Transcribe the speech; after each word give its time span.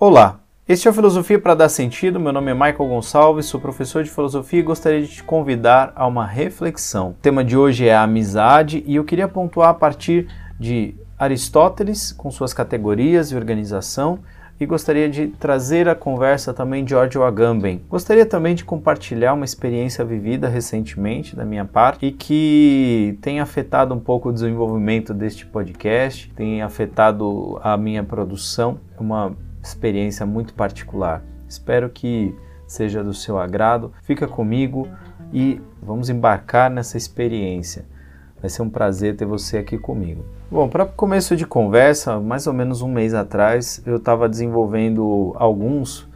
Olá, 0.00 0.38
este 0.68 0.86
é 0.86 0.92
o 0.92 0.94
Filosofia 0.94 1.40
para 1.40 1.56
Dar 1.56 1.68
Sentido. 1.68 2.20
Meu 2.20 2.32
nome 2.32 2.52
é 2.52 2.54
Michael 2.54 2.88
Gonçalves, 2.88 3.46
sou 3.46 3.60
professor 3.60 4.04
de 4.04 4.10
filosofia 4.10 4.60
e 4.60 4.62
gostaria 4.62 5.02
de 5.02 5.08
te 5.08 5.24
convidar 5.24 5.92
a 5.96 6.06
uma 6.06 6.24
reflexão. 6.24 7.10
O 7.10 7.14
tema 7.14 7.42
de 7.42 7.56
hoje 7.56 7.88
é 7.88 7.96
a 7.96 8.04
amizade 8.04 8.84
e 8.86 8.94
eu 8.94 9.02
queria 9.02 9.26
pontuar 9.26 9.70
a 9.70 9.74
partir 9.74 10.28
de 10.56 10.94
Aristóteles, 11.18 12.12
com 12.12 12.30
suas 12.30 12.54
categorias 12.54 13.32
e 13.32 13.34
organização, 13.34 14.20
e 14.60 14.64
gostaria 14.66 15.08
de 15.08 15.26
trazer 15.26 15.88
a 15.88 15.96
conversa 15.96 16.54
também 16.54 16.84
de 16.84 16.90
George 16.90 17.18
Agamben. 17.18 17.82
Gostaria 17.90 18.24
também 18.24 18.54
de 18.54 18.64
compartilhar 18.64 19.34
uma 19.34 19.44
experiência 19.44 20.04
vivida 20.04 20.48
recentemente 20.48 21.34
da 21.34 21.44
minha 21.44 21.64
parte 21.64 22.06
e 22.06 22.12
que 22.12 23.18
tem 23.20 23.40
afetado 23.40 23.92
um 23.96 24.00
pouco 24.00 24.28
o 24.28 24.32
desenvolvimento 24.32 25.12
deste 25.12 25.44
podcast, 25.44 26.32
tem 26.36 26.62
afetado 26.62 27.58
a 27.64 27.76
minha 27.76 28.04
produção, 28.04 28.78
uma 28.96 29.36
experiência 29.68 30.26
muito 30.26 30.54
particular. 30.54 31.22
Espero 31.48 31.88
que 31.88 32.34
seja 32.66 33.02
do 33.02 33.14
seu 33.14 33.38
agrado. 33.38 33.92
Fica 34.02 34.26
comigo 34.26 34.88
e 35.32 35.60
vamos 35.82 36.10
embarcar 36.10 36.70
nessa 36.70 36.96
experiência. 36.96 37.86
Vai 38.40 38.48
ser 38.50 38.62
um 38.62 38.70
prazer 38.70 39.16
ter 39.16 39.24
você 39.24 39.58
aqui 39.58 39.76
comigo. 39.78 40.24
Bom, 40.50 40.68
para 40.68 40.86
começo 40.86 41.34
de 41.36 41.46
conversa, 41.46 42.20
mais 42.20 42.46
ou 42.46 42.52
menos 42.52 42.82
um 42.82 42.88
mês 42.88 43.12
atrás, 43.14 43.82
eu 43.84 43.96
estava 43.96 44.28
desenvolvendo 44.28 45.34
alguns 45.36 46.08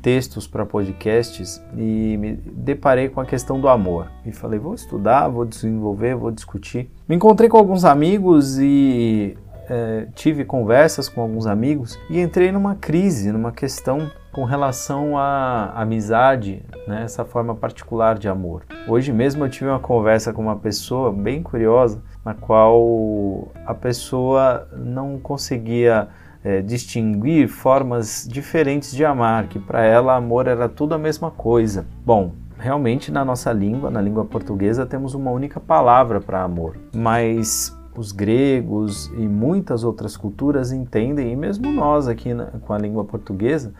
textos 0.00 0.46
para 0.46 0.64
podcasts 0.64 1.60
e 1.76 2.16
me 2.16 2.32
deparei 2.36 3.08
com 3.08 3.20
a 3.20 3.26
questão 3.26 3.60
do 3.60 3.68
amor. 3.68 4.10
E 4.24 4.32
falei, 4.32 4.58
vou 4.58 4.74
estudar, 4.74 5.28
vou 5.28 5.44
desenvolver, 5.44 6.14
vou 6.14 6.30
discutir. 6.30 6.90
Me 7.08 7.16
encontrei 7.16 7.48
com 7.48 7.58
alguns 7.58 7.84
amigos 7.84 8.58
e 8.58 9.36
é, 9.68 10.06
tive 10.14 10.44
conversas 10.44 11.08
com 11.08 11.20
alguns 11.20 11.46
amigos 11.46 11.98
e 12.08 12.20
entrei 12.20 12.52
numa 12.52 12.74
crise, 12.74 13.32
numa 13.32 13.52
questão 13.52 14.10
com 14.32 14.44
relação 14.44 15.16
à 15.16 15.72
amizade, 15.74 16.62
né, 16.86 17.02
essa 17.04 17.24
forma 17.24 17.54
particular 17.54 18.18
de 18.18 18.28
amor. 18.28 18.64
Hoje 18.86 19.12
mesmo 19.12 19.44
eu 19.44 19.48
tive 19.48 19.70
uma 19.70 19.78
conversa 19.78 20.32
com 20.32 20.42
uma 20.42 20.56
pessoa 20.56 21.10
bem 21.10 21.42
curiosa, 21.42 22.02
na 22.24 22.34
qual 22.34 23.48
a 23.64 23.72
pessoa 23.72 24.68
não 24.76 25.18
conseguia 25.18 26.08
é, 26.44 26.60
distinguir 26.60 27.48
formas 27.48 28.28
diferentes 28.30 28.92
de 28.92 29.04
amar, 29.04 29.48
que 29.48 29.58
para 29.58 29.82
ela 29.82 30.14
amor 30.14 30.46
era 30.46 30.68
tudo 30.68 30.94
a 30.94 30.98
mesma 30.98 31.30
coisa. 31.30 31.86
Bom, 32.04 32.32
realmente 32.58 33.10
na 33.10 33.24
nossa 33.24 33.52
língua, 33.52 33.90
na 33.90 34.00
língua 34.00 34.24
portuguesa, 34.24 34.86
temos 34.86 35.14
uma 35.14 35.30
única 35.30 35.58
palavra 35.60 36.20
para 36.20 36.42
amor, 36.42 36.76
mas 36.94 37.75
os 38.00 38.12
gregos 38.12 39.06
e 39.16 39.28
muitas 39.28 39.84
outras 39.84 40.16
culturas 40.16 40.72
entendem, 40.72 41.32
e 41.32 41.36
mesmo 41.36 41.72
nós 41.72 42.08
aqui 42.08 42.34
na, 42.34 42.46
com 42.46 42.72
a 42.72 42.78
língua 42.78 43.04
portuguesa, 43.04 43.72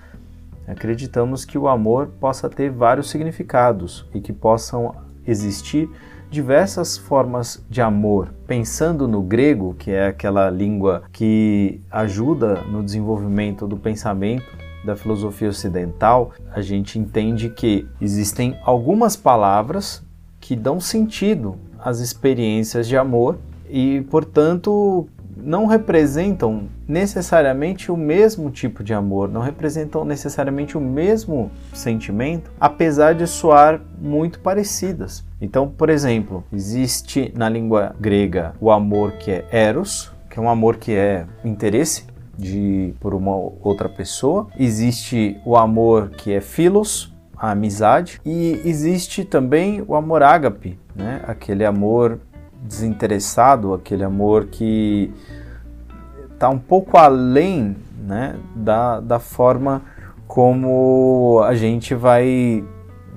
acreditamos 0.67 1.45
que 1.45 1.59
o 1.59 1.69
amor 1.69 2.09
possa 2.21 2.49
ter 2.49 2.71
vários 2.71 3.11
significados 3.11 4.07
e 4.13 4.21
que 4.21 4.33
possam 4.33 4.95
existir 5.27 5.89
diversas 6.31 6.97
formas 6.97 7.65
de 7.71 7.81
amor. 7.81 8.33
Pensando 8.47 9.07
no 9.07 9.23
grego, 9.23 9.75
que 9.79 9.91
é 9.91 10.09
aquela 10.09 10.51
língua 10.51 11.05
que 11.13 11.81
ajuda 11.91 12.63
no 12.63 12.83
desenvolvimento 12.83 13.67
do 13.67 13.77
pensamento 13.77 14.45
da 14.85 14.97
filosofia 14.97 15.49
ocidental, 15.49 16.33
a 16.53 16.61
gente 16.61 16.99
entende 16.99 17.51
que 17.51 17.87
existem 18.01 18.57
algumas 18.65 19.17
palavras 19.17 20.03
que 20.41 20.55
dão 20.55 20.81
sentido 20.81 21.57
às 21.79 22.01
experiências 22.01 22.87
de 22.87 22.97
amor 22.97 23.39
e, 23.71 24.03
portanto, 24.11 25.09
não 25.37 25.67
representam 25.67 26.69
necessariamente 26.89 27.93
o 27.93 27.97
mesmo 27.97 28.51
tipo 28.51 28.83
de 28.83 28.95
amor, 28.95 29.29
não 29.29 29.41
representam 29.41 30.05
necessariamente 30.05 30.77
o 30.77 30.81
mesmo 30.81 31.51
sentimento, 31.73 32.51
apesar 32.59 33.15
de 33.15 33.27
soar 33.27 33.81
muito 34.01 34.41
parecidas. 34.41 35.25
Então, 35.41 35.69
por 35.69 35.91
exemplo, 35.91 36.43
existe 36.53 37.33
na 37.37 37.49
língua 37.49 37.95
grega 38.01 38.55
o 38.61 38.71
amor 38.71 39.13
que 39.13 39.31
é 39.31 39.45
eros, 39.51 40.11
que 40.31 40.39
é 40.39 40.43
um 40.43 40.49
amor 40.49 40.77
que 40.77 40.93
é 40.93 41.27
interesse 41.45 42.07
de 42.39 42.95
por 43.01 43.15
uma 43.15 43.35
outra 43.63 43.89
pessoa. 43.89 44.49
Existe 44.59 45.39
o 45.45 45.57
amor 45.57 46.11
que 46.11 46.33
é 46.33 46.41
philos, 46.41 47.13
a 47.37 47.51
amizade, 47.51 48.21
e 48.25 48.61
existe 48.65 49.25
também 49.25 49.85
o 49.87 49.95
amor 49.95 50.23
ágape, 50.23 50.79
né? 50.95 51.21
Aquele 51.27 51.65
amor 51.65 52.19
desinteressado, 52.67 53.75
aquele 53.75 54.05
amor 54.05 54.47
que 54.47 55.13
está 56.33 56.49
um 56.49 56.59
pouco 56.59 56.97
além 56.97 57.77
né, 57.99 58.37
da, 58.55 59.01
da 59.01 59.19
forma 59.19 59.83
como 60.27 61.41
a 61.45 61.55
gente 61.55 61.95
vai 61.95 62.65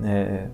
é, 0.02 0.46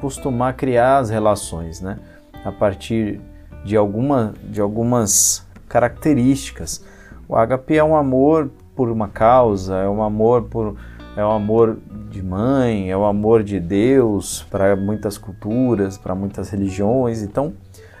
costumar 0.00 0.54
criar 0.54 0.98
as 0.98 1.10
relações, 1.10 1.80
né? 1.80 1.98
A 2.44 2.52
partir 2.52 3.20
de, 3.64 3.76
alguma, 3.76 4.32
de 4.44 4.60
algumas 4.60 5.44
características. 5.68 6.84
O 7.28 7.34
HP 7.34 7.76
é 7.76 7.84
um 7.84 7.96
amor 7.96 8.50
por 8.74 8.88
uma 8.88 9.08
causa, 9.08 9.76
é 9.76 9.88
um 9.88 10.02
amor 10.02 10.44
por 10.44 10.76
é 11.16 11.24
um 11.24 11.30
amor 11.30 11.78
de 12.10 12.22
mãe, 12.22 12.90
é 12.90 12.96
um 12.96 13.04
amor 13.04 13.42
de 13.42 13.58
Deus 13.58 14.46
para 14.50 14.76
muitas 14.76 15.16
culturas, 15.16 15.96
para 15.96 16.14
muitas 16.14 16.50
religiões. 16.50 17.22
Então, 17.22 17.54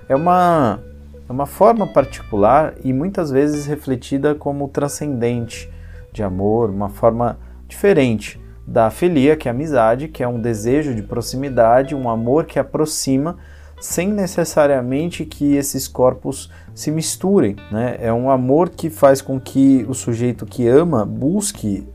é 0.08 0.14
uma, 0.14 0.80
é 1.28 1.32
uma 1.32 1.46
forma 1.46 1.86
particular 1.86 2.74
e 2.84 2.92
muitas 2.92 3.30
vezes 3.30 3.66
refletida 3.66 4.34
como 4.34 4.68
transcendente 4.68 5.70
de 6.12 6.22
amor, 6.22 6.70
uma 6.70 6.88
forma 6.88 7.38
diferente 7.68 8.40
da 8.66 8.90
filia, 8.90 9.36
que 9.36 9.48
é 9.48 9.50
amizade, 9.50 10.08
que 10.08 10.22
é 10.22 10.28
um 10.28 10.40
desejo 10.40 10.94
de 10.94 11.02
proximidade, 11.02 11.94
um 11.94 12.08
amor 12.08 12.46
que 12.46 12.58
aproxima, 12.58 13.36
sem 13.80 14.08
necessariamente 14.08 15.24
que 15.24 15.54
esses 15.54 15.86
corpos 15.86 16.50
se 16.74 16.90
misturem. 16.90 17.56
Né? 17.70 17.96
É 18.00 18.12
um 18.12 18.30
amor 18.30 18.70
que 18.70 18.90
faz 18.90 19.20
com 19.20 19.38
que 19.38 19.84
o 19.88 19.94
sujeito 19.94 20.46
que 20.46 20.66
ama 20.66 21.04
busque 21.04 21.86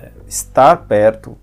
é, 0.00 0.10
estar 0.26 0.76
perto, 0.88 1.36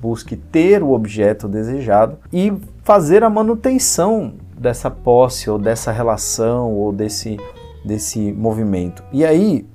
busque 0.00 0.36
ter 0.36 0.82
o 0.82 0.92
objeto 0.92 1.48
desejado 1.48 2.18
e 2.32 2.52
fazer 2.82 3.24
a 3.24 3.30
manutenção 3.30 4.34
dessa 4.58 4.90
posse 4.90 5.50
ou 5.50 5.58
dessa 5.58 5.92
relação 5.92 6.72
ou 6.72 6.92
desse, 6.92 7.38
desse 7.84 8.32
movimento. 8.32 9.02
E 9.12 9.24
aí 9.24 9.66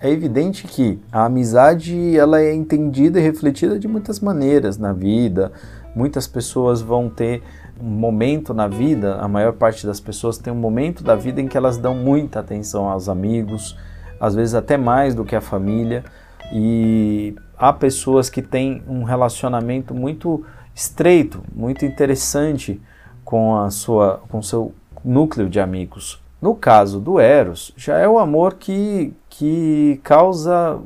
é 0.00 0.10
evidente 0.10 0.66
que 0.66 1.00
a 1.10 1.24
amizade 1.24 2.16
ela 2.16 2.40
é 2.40 2.54
entendida 2.54 3.18
e 3.18 3.22
refletida 3.22 3.78
de 3.78 3.88
muitas 3.88 4.20
maneiras 4.20 4.76
na 4.76 4.92
vida. 4.92 5.52
Muitas 5.94 6.26
pessoas 6.26 6.82
vão 6.82 7.08
ter 7.08 7.42
um 7.80 7.88
momento 7.88 8.54
na 8.54 8.68
vida, 8.68 9.16
a 9.16 9.28
maior 9.28 9.52
parte 9.52 9.86
das 9.86 10.00
pessoas 10.00 10.38
tem 10.38 10.52
um 10.52 10.56
momento 10.56 11.02
da 11.02 11.14
vida 11.14 11.40
em 11.40 11.48
que 11.48 11.56
elas 11.56 11.76
dão 11.76 11.94
muita 11.94 12.40
atenção 12.40 12.88
aos 12.88 13.08
amigos, 13.08 13.76
às 14.18 14.34
vezes 14.34 14.54
até 14.54 14.76
mais 14.76 15.14
do 15.14 15.24
que 15.24 15.36
a 15.36 15.40
família. 15.40 16.04
E 16.52 17.34
há 17.58 17.72
pessoas 17.72 18.30
que 18.30 18.40
têm 18.40 18.82
um 18.86 19.02
relacionamento 19.02 19.94
muito 19.94 20.44
estreito, 20.74 21.42
muito 21.54 21.84
interessante 21.84 22.80
com 23.26 23.58
a 23.58 23.70
sua 23.70 24.22
com 24.30 24.40
seu 24.40 24.72
núcleo 25.04 25.50
de 25.50 25.60
amigos. 25.60 26.22
No 26.40 26.54
caso 26.54 27.00
do 27.00 27.18
Eros, 27.18 27.72
já 27.76 27.98
é 27.98 28.08
o 28.08 28.18
amor 28.18 28.54
que, 28.54 29.12
que 29.28 30.00
causa 30.04 30.78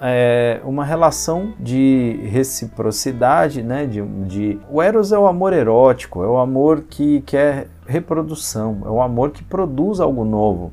é, 0.00 0.60
uma 0.64 0.84
relação 0.84 1.52
de 1.60 2.18
reciprocidade, 2.24 3.62
né? 3.62 3.86
De, 3.86 4.00
de, 4.02 4.58
o 4.70 4.80
Eros 4.80 5.12
é 5.12 5.18
o 5.18 5.26
amor 5.26 5.52
erótico, 5.52 6.22
é 6.22 6.26
o 6.26 6.38
amor 6.38 6.84
que 6.88 7.20
quer 7.22 7.68
reprodução, 7.86 8.78
é 8.84 8.88
o 8.88 9.02
amor 9.02 9.30
que 9.30 9.44
produz 9.44 10.00
algo 10.00 10.24
novo. 10.24 10.72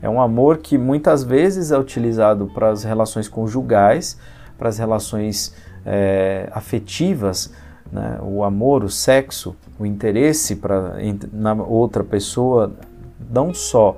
É 0.00 0.08
um 0.08 0.20
amor 0.20 0.58
que 0.58 0.78
muitas 0.78 1.24
vezes 1.24 1.72
é 1.72 1.78
utilizado 1.78 2.46
para 2.54 2.68
as 2.68 2.84
relações 2.84 3.28
conjugais, 3.28 4.18
para 4.56 4.68
as 4.68 4.78
relações 4.78 5.54
é, 5.84 6.48
afetivas, 6.52 7.52
né? 7.92 8.18
o 8.22 8.42
amor, 8.44 8.84
o 8.84 8.90
sexo, 8.90 9.56
o 9.78 9.86
interesse 9.86 10.56
pra, 10.56 10.94
na 11.32 11.54
outra 11.54 12.02
pessoa, 12.02 12.72
não 13.30 13.52
só 13.52 13.96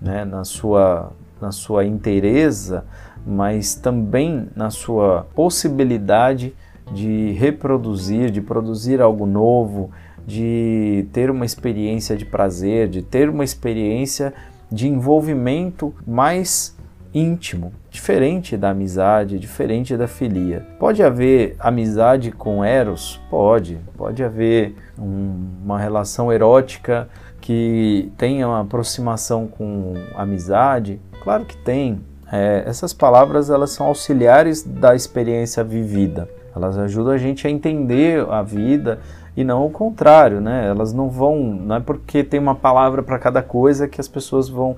né, 0.00 0.24
na, 0.24 0.44
sua, 0.44 1.12
na 1.40 1.52
sua 1.52 1.84
inteireza, 1.84 2.84
mas 3.26 3.74
também 3.74 4.48
na 4.56 4.70
sua 4.70 5.26
possibilidade 5.34 6.54
de 6.92 7.32
reproduzir, 7.32 8.30
de 8.30 8.40
produzir 8.40 9.00
algo 9.02 9.26
novo, 9.26 9.90
de 10.26 11.06
ter 11.12 11.30
uma 11.30 11.44
experiência 11.44 12.16
de 12.16 12.24
prazer, 12.24 12.88
de 12.88 13.02
ter 13.02 13.28
uma 13.28 13.44
experiência 13.44 14.32
de 14.70 14.88
envolvimento 14.88 15.94
mais 16.06 16.76
íntimo, 17.12 17.72
diferente 17.90 18.56
da 18.56 18.70
amizade, 18.70 19.38
diferente 19.38 19.96
da 19.96 20.06
filia. 20.06 20.66
Pode 20.78 21.02
haver 21.02 21.56
amizade 21.58 22.30
com 22.30 22.64
Eros? 22.64 23.20
Pode. 23.30 23.78
Pode 23.96 24.22
haver 24.22 24.74
um, 24.98 25.48
uma 25.64 25.78
relação 25.78 26.32
erótica 26.32 27.08
que 27.40 28.12
tenha 28.16 28.46
uma 28.46 28.60
aproximação 28.60 29.46
com 29.46 29.94
amizade? 30.14 31.00
Claro 31.22 31.44
que 31.44 31.56
tem. 31.56 32.00
é, 32.30 32.62
essas 32.66 32.92
palavras 32.92 33.48
elas 33.50 33.70
são 33.70 33.86
auxiliares 33.86 34.62
da 34.62 34.94
experiência 34.94 35.64
vivida. 35.64 36.28
Elas 36.54 36.76
ajudam 36.76 37.12
a 37.12 37.18
gente 37.18 37.46
a 37.46 37.50
entender 37.50 38.26
a 38.28 38.42
vida 38.42 38.98
e 39.38 39.44
não 39.44 39.64
o 39.64 39.70
contrário, 39.70 40.40
né? 40.40 40.66
Elas 40.66 40.92
não 40.92 41.08
vão, 41.08 41.38
não 41.38 41.76
é 41.76 41.80
porque 41.80 42.24
tem 42.24 42.40
uma 42.40 42.56
palavra 42.56 43.04
para 43.04 43.20
cada 43.20 43.40
coisa 43.40 43.86
que 43.86 44.00
as 44.00 44.08
pessoas 44.08 44.48
vão 44.48 44.76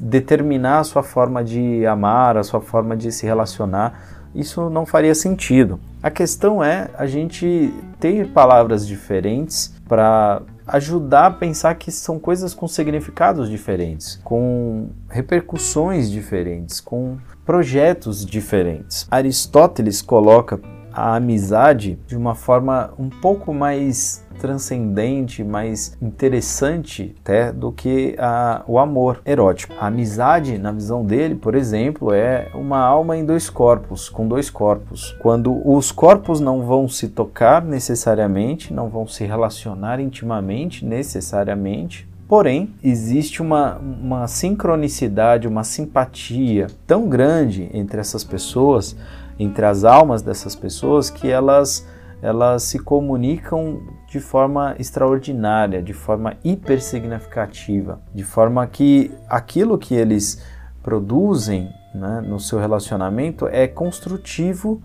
determinar 0.00 0.78
a 0.78 0.84
sua 0.84 1.02
forma 1.02 1.44
de 1.44 1.84
amar, 1.84 2.38
a 2.38 2.42
sua 2.42 2.58
forma 2.58 2.96
de 2.96 3.12
se 3.12 3.26
relacionar. 3.26 4.00
Isso 4.34 4.70
não 4.70 4.86
faria 4.86 5.14
sentido. 5.14 5.78
A 6.02 6.10
questão 6.10 6.64
é 6.64 6.88
a 6.96 7.04
gente 7.04 7.70
ter 8.00 8.28
palavras 8.28 8.86
diferentes 8.86 9.74
para 9.86 10.40
ajudar 10.66 11.26
a 11.26 11.30
pensar 11.30 11.74
que 11.74 11.92
são 11.92 12.18
coisas 12.18 12.54
com 12.54 12.66
significados 12.66 13.50
diferentes, 13.50 14.18
com 14.24 14.88
repercussões 15.10 16.10
diferentes, 16.10 16.80
com 16.80 17.18
projetos 17.44 18.24
diferentes. 18.24 19.06
Aristóteles 19.10 20.00
coloca 20.00 20.58
a 20.98 21.16
amizade 21.16 21.98
de 22.06 22.16
uma 22.16 22.34
forma 22.34 22.92
um 22.98 23.08
pouco 23.08 23.54
mais 23.54 24.26
transcendente, 24.38 25.42
mais 25.42 25.96
interessante 26.00 27.14
até 27.20 27.52
do 27.52 27.72
que 27.72 28.14
a, 28.18 28.62
o 28.66 28.78
amor 28.78 29.20
erótico. 29.26 29.74
A 29.80 29.86
amizade, 29.86 30.58
na 30.58 30.72
visão 30.72 31.04
dele, 31.04 31.34
por 31.34 31.54
exemplo, 31.54 32.12
é 32.12 32.48
uma 32.54 32.78
alma 32.78 33.16
em 33.16 33.24
dois 33.24 33.50
corpos, 33.50 34.08
com 34.08 34.26
dois 34.26 34.48
corpos. 34.48 35.16
Quando 35.20 35.60
os 35.68 35.90
corpos 35.90 36.40
não 36.40 36.62
vão 36.62 36.88
se 36.88 37.08
tocar 37.08 37.64
necessariamente, 37.64 38.72
não 38.72 38.88
vão 38.88 39.06
se 39.06 39.24
relacionar 39.24 40.00
intimamente 40.00 40.84
necessariamente, 40.84 42.08
Porém, 42.28 42.74
existe 42.84 43.40
uma, 43.40 43.78
uma 43.78 44.28
sincronicidade, 44.28 45.48
uma 45.48 45.64
simpatia 45.64 46.66
tão 46.86 47.08
grande 47.08 47.70
entre 47.72 47.98
essas 47.98 48.22
pessoas, 48.22 48.94
entre 49.38 49.64
as 49.64 49.84
almas 49.84 50.22
dessas 50.22 50.56
pessoas, 50.56 51.10
que 51.10 51.30
elas, 51.30 51.86
elas 52.20 52.64
se 52.64 52.78
comunicam 52.78 53.80
de 54.08 54.20
forma 54.20 54.74
extraordinária, 54.78 55.82
de 55.82 55.92
forma 55.92 56.36
hipersignificativa, 56.42 58.00
de 58.14 58.24
forma 58.24 58.66
que 58.66 59.10
aquilo 59.28 59.78
que 59.78 59.94
eles 59.94 60.42
produzem 60.82 61.70
né, 61.94 62.22
no 62.26 62.40
seu 62.40 62.58
relacionamento 62.58 63.46
é 63.46 63.66
construtivo 63.66 64.82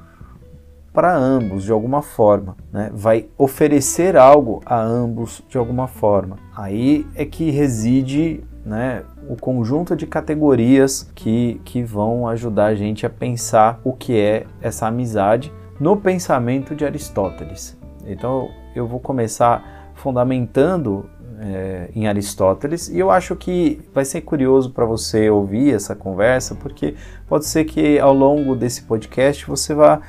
para 0.94 1.16
ambos 1.16 1.64
de 1.64 1.72
alguma 1.72 2.04
forma, 2.04 2.56
né? 2.72 2.92
vai 2.94 3.28
oferecer 3.36 4.16
algo 4.16 4.62
a 4.64 4.80
ambos 4.80 5.44
de 5.50 5.58
alguma 5.58 5.88
forma. 5.88 6.38
Aí 6.56 7.08
é 7.16 7.26
que 7.26 7.50
reside 7.50 8.44
né, 8.66 9.04
o 9.28 9.36
conjunto 9.36 9.96
de 9.96 10.08
categorias 10.08 11.10
que, 11.14 11.60
que 11.66 11.84
vão 11.84 12.28
ajudar 12.28 12.68
a 12.68 12.76
gente 12.76 13.06
a 13.06 13.10
pensar 13.10 13.80
o 13.84 13.94
que 13.94 14.18
é 14.18 14.46
essa 14.62 14.88
amizade 14.88 15.52
no 15.80 15.98
pensamento 15.98 16.76
de 16.76 16.86
Aristóteles. 16.86 17.78
Então 18.06 18.50
eu 18.76 18.88
vou 18.88 19.00
começar 19.00 19.92
fundamentando 19.96 21.10
é, 21.40 21.90
em 21.94 22.08
Aristóteles 22.08 22.88
e 22.90 22.98
eu 22.98 23.12
acho 23.12 23.36
que 23.36 23.82
vai 23.94 24.06
ser 24.06 24.22
curioso 24.22 24.72
para 24.72 24.86
você 24.86 25.30
ouvir 25.30 25.74
essa 25.74 25.96
conversa, 25.96 26.56
porque 26.56 26.96
pode 27.28 27.46
ser 27.46 27.66
que 27.66 28.00
ao 28.00 28.14
longo 28.14 28.56
desse 28.56 28.84
podcast 28.84 29.46
você 29.46 29.74
vá 29.74 30.02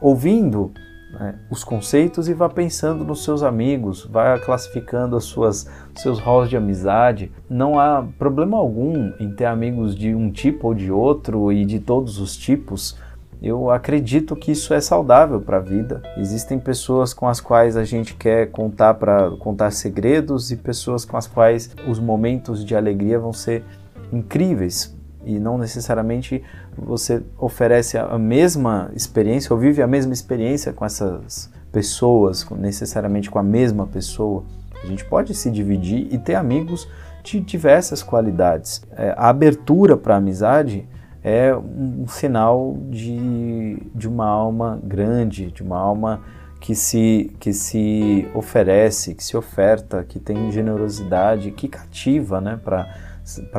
ouvindo 0.00 0.72
né, 1.18 1.38
os 1.50 1.64
conceitos 1.64 2.28
e 2.28 2.34
vá 2.34 2.48
pensando 2.48 3.04
nos 3.04 3.24
seus 3.24 3.42
amigos, 3.42 4.04
vá 4.04 4.38
classificando 4.38 5.16
as 5.16 5.24
suas 5.24 5.68
seus 5.94 6.18
halls 6.18 6.48
de 6.48 6.56
amizade. 6.56 7.32
Não 7.48 7.78
há 7.78 8.06
problema 8.18 8.56
algum 8.56 9.12
em 9.18 9.30
ter 9.34 9.46
amigos 9.46 9.94
de 9.94 10.14
um 10.14 10.30
tipo 10.30 10.68
ou 10.68 10.74
de 10.74 10.90
outro 10.90 11.52
e 11.52 11.64
de 11.64 11.78
todos 11.78 12.18
os 12.18 12.36
tipos. 12.36 12.98
Eu 13.42 13.70
acredito 13.70 14.34
que 14.34 14.52
isso 14.52 14.72
é 14.72 14.80
saudável 14.80 15.40
para 15.40 15.58
a 15.58 15.60
vida. 15.60 16.02
Existem 16.16 16.58
pessoas 16.58 17.12
com 17.12 17.28
as 17.28 17.40
quais 17.40 17.76
a 17.76 17.84
gente 17.84 18.14
quer 18.14 18.50
contar 18.50 18.94
para 18.94 19.30
contar 19.32 19.70
segredos 19.72 20.50
e 20.50 20.56
pessoas 20.56 21.04
com 21.04 21.16
as 21.16 21.26
quais 21.26 21.74
os 21.86 21.98
momentos 21.98 22.64
de 22.64 22.74
alegria 22.74 23.18
vão 23.18 23.32
ser 23.32 23.62
incríveis 24.10 24.95
e 25.26 25.40
não 25.40 25.58
necessariamente 25.58 26.42
você 26.78 27.22
oferece 27.36 27.98
a 27.98 28.16
mesma 28.16 28.90
experiência 28.94 29.52
ou 29.52 29.58
vive 29.58 29.82
a 29.82 29.86
mesma 29.86 30.12
experiência 30.12 30.72
com 30.72 30.84
essas 30.84 31.50
pessoas, 31.72 32.48
necessariamente 32.50 33.30
com 33.30 33.38
a 33.38 33.42
mesma 33.42 33.86
pessoa. 33.86 34.44
A 34.82 34.86
gente 34.86 35.04
pode 35.04 35.34
se 35.34 35.50
dividir 35.50 36.08
e 36.10 36.16
ter 36.16 36.36
amigos 36.36 36.88
de 37.24 37.40
diversas 37.40 38.02
qualidades. 38.02 38.82
É, 38.96 39.12
a 39.16 39.28
abertura 39.28 39.96
para 39.96 40.14
a 40.14 40.18
amizade 40.18 40.88
é 41.24 41.54
um 41.56 42.06
sinal 42.06 42.78
de, 42.88 43.82
de 43.92 44.06
uma 44.06 44.26
alma 44.26 44.80
grande, 44.84 45.50
de 45.50 45.60
uma 45.60 45.76
alma 45.76 46.22
que 46.60 46.74
se, 46.74 47.32
que 47.40 47.52
se 47.52 48.28
oferece, 48.32 49.14
que 49.14 49.24
se 49.24 49.36
oferta, 49.36 50.04
que 50.04 50.18
tem 50.18 50.50
generosidade, 50.50 51.50
que 51.50 51.68
cativa 51.68 52.40
né, 52.40 52.58
para 52.62 52.88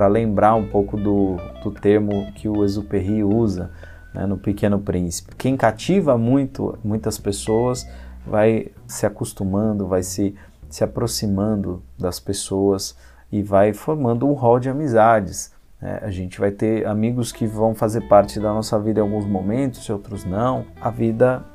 lembrar 0.07 0.55
um 0.55 0.67
pouco 0.67 0.97
do, 0.97 1.37
do 1.63 1.71
termo 1.71 2.31
que 2.33 2.47
o 2.47 2.63
Exupéry 2.63 3.23
usa 3.23 3.71
né, 4.13 4.25
no 4.25 4.37
Pequeno 4.37 4.79
Príncipe. 4.79 5.35
Quem 5.35 5.57
cativa 5.57 6.17
muito, 6.17 6.77
muitas 6.83 7.17
pessoas 7.17 7.87
vai 8.25 8.67
se 8.87 9.05
acostumando, 9.05 9.87
vai 9.87 10.03
se, 10.03 10.35
se 10.69 10.83
aproximando 10.83 11.83
das 11.97 12.19
pessoas 12.19 12.97
e 13.31 13.43
vai 13.43 13.73
formando 13.73 14.27
um 14.27 14.33
rol 14.33 14.59
de 14.59 14.69
amizades. 14.69 15.51
É, 15.81 15.99
a 16.03 16.09
gente 16.09 16.39
vai 16.39 16.51
ter 16.51 16.87
amigos 16.87 17.31
que 17.31 17.45
vão 17.45 17.75
fazer 17.75 18.01
parte 18.07 18.39
da 18.39 18.51
nossa 18.51 18.79
vida 18.79 18.99
em 18.99 19.03
alguns 19.03 19.25
momentos 19.25 19.85
e 19.85 19.91
outros 19.91 20.25
não. 20.25 20.65
A 20.81 20.89
vida 20.89 21.45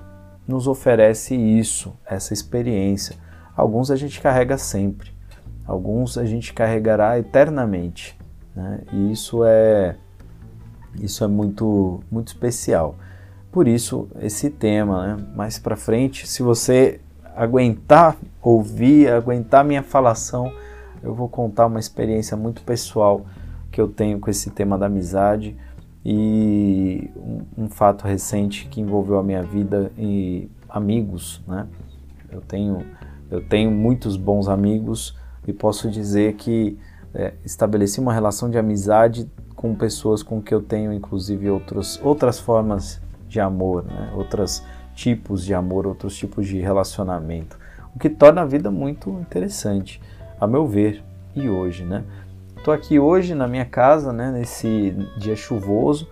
nos 0.47 0.67
oferece 0.69 1.35
isso, 1.35 1.93
essa 2.06 2.32
experiência. 2.32 3.17
Alguns 3.56 3.91
a 3.91 3.97
gente 3.97 4.20
carrega 4.20 4.56
sempre, 4.56 5.12
alguns 5.67 6.19
a 6.19 6.25
gente 6.25 6.53
carregará 6.53 7.19
eternamente. 7.19 8.19
Né? 8.55 8.81
E 8.93 9.12
isso 9.12 9.44
é, 9.44 9.97
isso 11.00 11.25
é 11.25 11.26
muito, 11.26 12.00
muito 12.11 12.29
especial. 12.29 12.97
Por 13.50 13.69
isso, 13.69 14.09
esse 14.20 14.49
tema, 14.50 15.17
né? 15.17 15.25
mais 15.35 15.59
para 15.59 15.76
frente, 15.76 16.26
se 16.26 16.43
você 16.43 17.00
aguentar 17.37 18.17
ouvir, 18.41 19.11
aguentar 19.11 19.64
minha 19.64 19.82
falação, 19.82 20.53
eu 21.03 21.14
vou 21.14 21.29
contar 21.29 21.67
uma 21.67 21.81
experiência 21.81 22.37
muito 22.37 22.62
pessoal 22.62 23.26
que 23.70 23.81
eu 23.81 23.89
tenho 23.89 24.20
com 24.20 24.31
esse 24.31 24.51
tema 24.51 24.79
da 24.79 24.86
amizade 24.86 25.56
e 26.05 27.10
um, 27.17 27.65
um 27.65 27.69
fato 27.69 28.06
recente 28.06 28.67
que 28.67 28.81
envolveu 28.81 29.19
a 29.19 29.22
minha 29.22 29.43
vida 29.43 29.91
e 29.96 30.48
amigos, 30.69 31.41
né? 31.46 31.67
Eu 32.31 32.41
tenho 32.41 32.84
eu 33.31 33.43
tenho 33.43 33.70
muitos 33.70 34.17
bons 34.17 34.46
amigos 34.46 35.17
e 35.46 35.53
posso 35.53 35.91
dizer 35.91 36.34
que 36.34 36.79
é, 37.15 37.34
estabeleci 37.44 38.01
uma 38.01 38.13
relação 38.13 38.49
de 38.49 38.58
amizade 38.58 39.31
com 39.55 39.75
pessoas 39.75 40.22
com 40.22 40.41
que 40.41 40.55
eu 40.55 40.63
tenho 40.63 40.93
inclusive 40.93 41.51
outros, 41.51 42.01
outras 42.03 42.39
formas 42.39 43.01
de 43.29 43.41
amor, 43.41 43.84
né? 43.84 44.13
outros 44.15 44.63
tipos 44.94 45.44
de 45.44 45.55
amor, 45.55 45.87
outros 45.87 46.17
tipos 46.17 46.46
de 46.46 46.61
relacionamento, 46.61 47.58
o 47.94 47.99
que 47.99 48.08
torna 48.08 48.43
a 48.43 48.44
vida 48.44 48.70
muito 48.70 49.11
interessante, 49.11 50.01
a 50.41 50.46
meu 50.46 50.67
ver, 50.67 51.03
e 51.34 51.49
hoje, 51.49 51.84
né? 51.84 52.05
Estou 52.56 52.72
aqui 52.72 52.99
hoje 52.99 53.34
na 53.34 53.49
minha 53.49 53.65
casa, 53.65 54.13
né, 54.13 54.31
nesse 54.31 54.94
dia 55.17 55.34
chuvoso, 55.34 56.08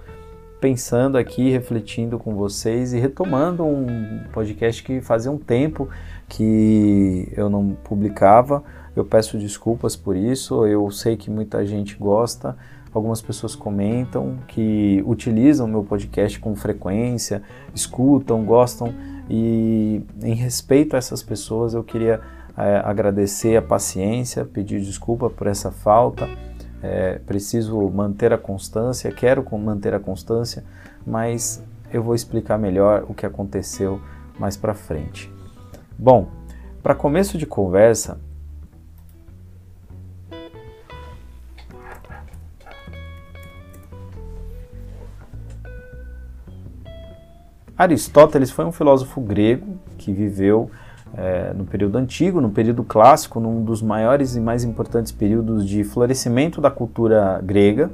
pensando 0.60 1.16
aqui, 1.16 1.50
refletindo 1.50 2.18
com 2.18 2.34
vocês 2.34 2.92
e 2.92 2.98
retomando 2.98 3.64
um 3.64 4.20
podcast 4.32 4.82
que 4.82 5.00
fazia 5.00 5.30
um 5.30 5.38
tempo 5.38 5.88
que 6.28 7.32
eu 7.36 7.48
não 7.48 7.76
publicava. 7.84 8.64
Eu 8.94 9.04
peço 9.04 9.38
desculpas 9.38 9.96
por 9.96 10.16
isso, 10.16 10.66
eu 10.66 10.90
sei 10.90 11.16
que 11.16 11.30
muita 11.30 11.64
gente 11.64 11.96
gosta, 11.96 12.56
algumas 12.92 13.22
pessoas 13.22 13.54
comentam 13.54 14.38
que 14.48 15.02
utilizam 15.06 15.66
meu 15.66 15.84
podcast 15.84 16.38
com 16.40 16.56
frequência, 16.56 17.42
escutam, 17.74 18.44
gostam 18.44 18.92
e 19.28 20.02
em 20.22 20.34
respeito 20.34 20.96
a 20.96 20.98
essas 20.98 21.22
pessoas 21.22 21.72
eu 21.72 21.84
queria 21.84 22.20
é, 22.56 22.82
agradecer 22.84 23.56
a 23.56 23.62
paciência, 23.62 24.44
pedir 24.44 24.80
desculpa 24.80 25.30
por 25.30 25.46
essa 25.46 25.70
falta. 25.70 26.28
É, 26.82 27.18
preciso 27.18 27.78
manter 27.90 28.32
a 28.32 28.38
constância, 28.38 29.12
quero 29.12 29.44
manter 29.58 29.94
a 29.94 30.00
constância, 30.00 30.64
mas 31.06 31.62
eu 31.92 32.02
vou 32.02 32.14
explicar 32.14 32.58
melhor 32.58 33.04
o 33.06 33.14
que 33.14 33.26
aconteceu 33.26 34.00
mais 34.38 34.56
para 34.56 34.74
frente. 34.74 35.30
Bom, 35.98 36.28
para 36.82 36.94
começo 36.94 37.36
de 37.36 37.44
conversa, 37.44 38.18
Aristóteles 47.80 48.50
foi 48.50 48.66
um 48.66 48.72
filósofo 48.72 49.22
grego 49.22 49.78
que 49.96 50.12
viveu 50.12 50.70
é, 51.16 51.50
no 51.54 51.64
período 51.64 51.96
antigo, 51.96 52.38
no 52.38 52.50
período 52.50 52.84
clássico, 52.84 53.40
num 53.40 53.64
dos 53.64 53.80
maiores 53.80 54.36
e 54.36 54.40
mais 54.40 54.64
importantes 54.64 55.10
períodos 55.10 55.66
de 55.66 55.82
florescimento 55.82 56.60
da 56.60 56.70
cultura 56.70 57.40
grega. 57.42 57.90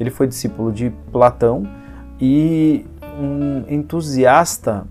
Ele 0.00 0.10
foi 0.10 0.26
discípulo 0.26 0.72
de 0.72 0.90
Platão 1.12 1.62
e 2.20 2.84
um 3.16 3.62
entusiasta 3.68 4.84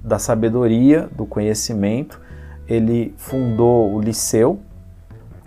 da 0.00 0.16
sabedoria, 0.16 1.08
do 1.16 1.26
conhecimento. 1.26 2.20
Ele 2.68 3.12
fundou 3.16 3.92
o 3.92 4.00
Liceu. 4.00 4.60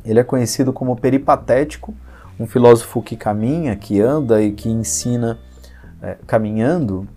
Ele 0.04 0.20
é 0.20 0.26
conhecido 0.26 0.74
como 0.74 0.98
peripatético, 0.98 1.94
um 2.38 2.46
filósofo 2.46 3.02
que 3.02 3.16
caminha, 3.16 3.78
que 3.78 4.02
anda 4.02 4.42
e 4.42 4.52
que 4.52 4.68
ensina 4.68 5.40
é, 6.02 6.18
caminhando, 6.28 7.08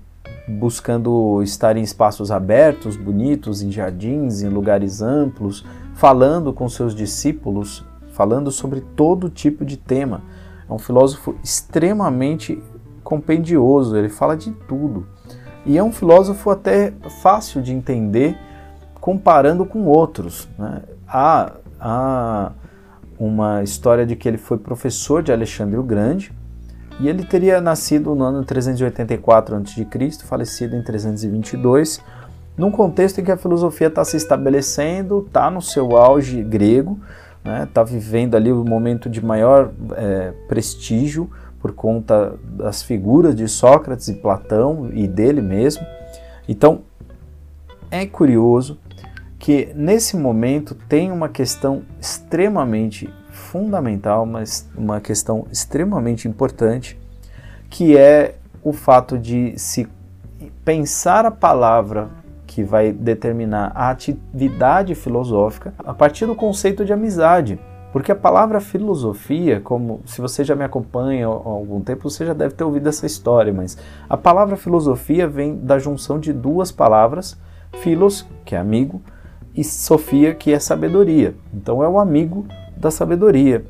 buscando 0.49 1.43
estar 1.43 1.77
em 1.77 1.83
espaços 1.83 2.31
abertos, 2.31 2.97
bonitos, 2.97 3.63
em 3.63 3.71
jardins, 3.71 4.43
em 4.43 4.49
lugares 4.49 5.03
amplos, 5.03 5.65
falando 5.95 6.53
com 6.53 6.69
seus 6.69 6.95
discípulos, 6.95 7.85
falando 8.13 8.51
sobre 8.51 8.81
todo 8.81 9.29
tipo 9.29 9.65
de 9.65 9.77
tema. 9.77 10.23
É 10.69 10.73
um 10.73 10.79
filósofo 10.79 11.35
extremamente 11.43 12.63
compendioso, 13.05 13.97
ele 13.97 14.09
fala 14.09 14.37
de 14.37 14.51
tudo. 14.69 15.07
E 15.67 15.77
é 15.77 15.83
um 15.83 15.93
filósofo 15.93 16.51
até 16.51 16.93
fácil 17.23 17.61
de 17.61 17.73
entender 17.73 18.39
comparando 19.01 19.65
com 19.67 19.85
outros. 19.87 20.49
Né? 20.59 20.83
Há, 21.07 21.53
há 21.81 22.53
uma 23.19 23.63
história 23.63 24.07
de 24.07 24.15
que 24.17 24.29
ele 24.29 24.39
foi 24.39 24.59
professor 24.59 25.23
de 25.23 25.33
Alexandre 25.33 25.77
o 25.77 25.83
Grande, 25.83 26.33
e 27.01 27.09
ele 27.09 27.25
teria 27.25 27.61
nascido 27.61 28.15
no 28.15 28.25
ano 28.25 28.45
384 28.45 29.57
a.C., 29.57 29.87
falecido 30.25 30.77
em 30.77 30.83
322, 30.83 32.01
num 32.57 32.71
contexto 32.71 33.21
em 33.21 33.25
que 33.25 33.31
a 33.31 33.37
filosofia 33.37 33.87
está 33.87 34.05
se 34.05 34.17
estabelecendo, 34.17 35.25
está 35.27 35.51
no 35.51 35.63
seu 35.63 35.97
auge 35.97 36.43
grego, 36.43 36.99
está 37.39 37.51
né, 37.51 37.69
tá 37.73 37.85
vivendo 37.85 38.35
ali 38.35 38.53
o 38.53 38.65
momento 38.65 39.09
de 39.09 39.25
maior 39.25 39.71
é, 39.97 40.33
prestígio 40.49 41.31
por 41.61 41.73
conta 41.73 42.35
das 42.43 42.83
figuras 42.83 43.35
de 43.35 43.47
Sócrates 43.49 44.09
e 44.09 44.15
Platão 44.15 44.91
e 44.93 45.07
dele 45.07 45.41
mesmo. 45.41 45.87
Então, 46.49 46.83
é 47.91 48.07
curioso 48.07 48.79
que 49.39 49.73
nesse 49.75 50.17
momento 50.17 50.75
tem 50.75 51.13
uma 51.13 51.29
questão 51.29 51.83
extremamente 52.01 53.09
fundamental, 53.51 54.27
mas 54.27 54.69
uma 54.77 55.01
questão 55.01 55.47
extremamente 55.51 56.29
importante, 56.29 56.99
que 57.71 57.97
é 57.97 58.35
o 58.63 58.73
fato 58.73 59.19
de 59.19 59.59
se 59.59 59.89
pensar 60.65 61.25
a 61.25 61.31
palavra 61.31 62.11
que 62.47 62.63
vai 62.63 62.93
determinar 62.93 63.73
a 63.75 63.89
atividade 63.89 64.95
filosófica 64.95 65.73
a 65.79 65.95
partir 65.95 66.27
do 66.27 66.35
conceito 66.35 66.85
de 66.85 66.93
amizade. 66.93 67.59
Porque 67.91 68.13
a 68.13 68.17
palavra 68.17 68.61
filosofia, 68.61 69.61
como 69.61 70.03
se 70.05 70.21
você 70.21 70.45
já 70.45 70.55
me 70.55 70.65
acompanha 70.65 71.27
há 71.27 71.31
algum 71.31 71.81
tempo, 71.81 72.11
você 72.11 72.27
já 72.27 72.35
deve 72.35 72.55
ter 72.55 72.65
ouvido 72.65 72.87
essa 72.87 73.07
história, 73.07 73.53
mas 73.53 73.79
a 74.11 74.17
palavra 74.17 74.57
filosofia 74.57 75.27
vem 75.27 75.57
da 75.57 75.79
junção 75.79 76.21
de 76.21 76.35
duas 76.35 76.71
palavras, 76.71 77.39
philos, 77.81 78.27
que 78.45 78.55
é 78.55 78.59
amigo, 78.59 79.01
e 79.55 79.65
sofia, 79.65 80.35
que 80.35 80.53
é 80.53 80.59
sabedoria. 80.59 81.35
Então 81.53 81.83
é 81.83 81.89
o 81.89 81.99
amigo 81.99 82.47
da 82.79 82.91
sabedoria. 82.91 83.65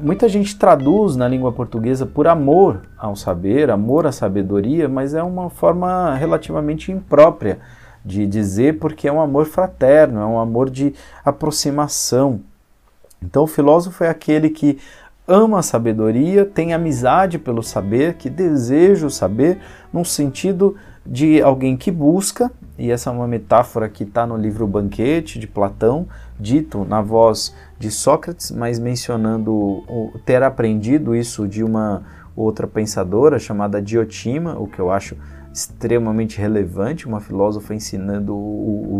Muita 0.00 0.28
gente 0.28 0.58
traduz 0.58 1.14
na 1.14 1.28
língua 1.28 1.52
portuguesa 1.52 2.04
por 2.04 2.26
amor 2.26 2.82
ao 2.98 3.14
saber, 3.14 3.70
amor 3.70 4.06
à 4.06 4.10
sabedoria, 4.10 4.88
mas 4.88 5.14
é 5.14 5.22
uma 5.22 5.48
forma 5.48 6.14
relativamente 6.14 6.90
imprópria 6.90 7.58
de 8.04 8.26
dizer 8.26 8.78
porque 8.78 9.06
é 9.06 9.12
um 9.12 9.20
amor 9.20 9.46
fraterno, 9.46 10.20
é 10.20 10.26
um 10.26 10.40
amor 10.40 10.70
de 10.70 10.92
aproximação. 11.24 12.40
Então 13.22 13.44
o 13.44 13.46
filósofo 13.46 14.02
é 14.02 14.08
aquele 14.08 14.50
que 14.50 14.78
ama 15.26 15.60
a 15.60 15.62
sabedoria, 15.62 16.44
tem 16.44 16.72
amizade 16.72 17.38
pelo 17.38 17.62
saber, 17.62 18.14
que 18.14 18.28
deseja 18.28 19.06
o 19.06 19.10
saber, 19.10 19.58
num 19.92 20.04
sentido 20.04 20.76
de 21.06 21.40
alguém 21.40 21.76
que 21.76 21.90
busca, 21.90 22.50
e 22.78 22.90
essa 22.90 23.10
é 23.10 23.12
uma 23.12 23.28
metáfora 23.28 23.88
que 23.88 24.04
está 24.04 24.26
no 24.26 24.36
livro 24.36 24.66
Banquete 24.66 25.38
de 25.38 25.46
Platão, 25.46 26.06
dito 26.38 26.84
na 26.84 27.00
voz 27.00 27.54
de 27.78 27.90
Sócrates, 27.90 28.50
mas 28.50 28.78
mencionando 28.78 29.82
ter 30.24 30.42
aprendido 30.42 31.14
isso 31.14 31.48
de 31.48 31.62
uma 31.62 32.02
outra 32.34 32.66
pensadora 32.66 33.38
chamada 33.38 33.80
Diotima, 33.80 34.58
o 34.58 34.66
que 34.66 34.78
eu 34.78 34.90
acho 34.90 35.16
extremamente 35.52 36.38
relevante, 36.38 37.06
uma 37.06 37.18
filósofa 37.18 37.74
ensinando 37.74 38.36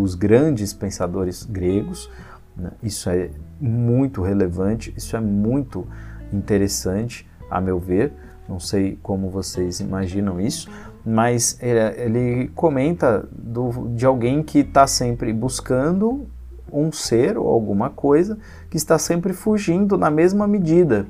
os 0.00 0.14
grandes 0.14 0.72
pensadores 0.72 1.44
gregos. 1.44 2.10
Né? 2.56 2.70
Isso 2.82 3.10
é 3.10 3.28
muito 3.60 4.22
relevante, 4.22 4.92
isso 4.96 5.14
é 5.16 5.20
muito 5.20 5.86
interessante, 6.32 7.28
a 7.50 7.60
meu 7.60 7.78
ver. 7.78 8.12
Não 8.48 8.58
sei 8.58 8.98
como 9.02 9.28
vocês 9.28 9.80
imaginam 9.80 10.40
isso, 10.40 10.70
mas 11.06 11.56
ele 11.62 12.48
comenta 12.48 13.28
do, 13.30 13.88
de 13.94 14.04
alguém 14.04 14.42
que 14.42 14.58
está 14.58 14.88
sempre 14.88 15.32
buscando 15.32 16.26
um 16.72 16.90
ser 16.90 17.38
ou 17.38 17.48
alguma 17.48 17.88
coisa 17.88 18.36
que 18.68 18.76
está 18.76 18.98
sempre 18.98 19.32
fugindo 19.32 19.96
na 19.96 20.10
mesma 20.10 20.48
medida 20.48 21.06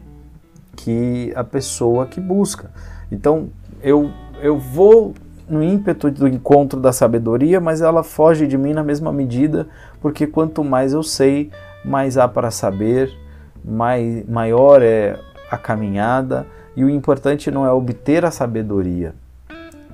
que 0.77 1.33
a 1.35 1.43
pessoa 1.43 2.05
que 2.05 2.21
busca. 2.21 2.71
Então 3.11 3.49
eu, 3.83 4.11
eu 4.43 4.59
vou 4.59 5.15
no 5.49 5.63
ímpeto 5.63 6.11
do 6.11 6.29
encontro 6.29 6.79
da 6.79 6.93
sabedoria, 6.93 7.59
mas 7.59 7.81
ela 7.81 8.03
foge 8.03 8.47
de 8.47 8.59
mim 8.59 8.75
na 8.75 8.85
mesma 8.85 9.11
medida, 9.11 9.67
porque 10.03 10.27
quanto 10.27 10.63
mais 10.63 10.93
eu 10.93 11.03
sei, 11.03 11.51
mais 11.83 12.19
há 12.19 12.29
para 12.29 12.51
saber, 12.51 13.11
mais, 13.65 14.29
maior 14.29 14.83
é 14.83 15.19
a 15.51 15.57
caminhada, 15.57 16.47
e 16.77 16.85
o 16.85 16.91
importante 16.91 17.51
não 17.51 17.65
é 17.65 17.73
obter 17.73 18.25
a 18.25 18.31
sabedoria, 18.31 19.15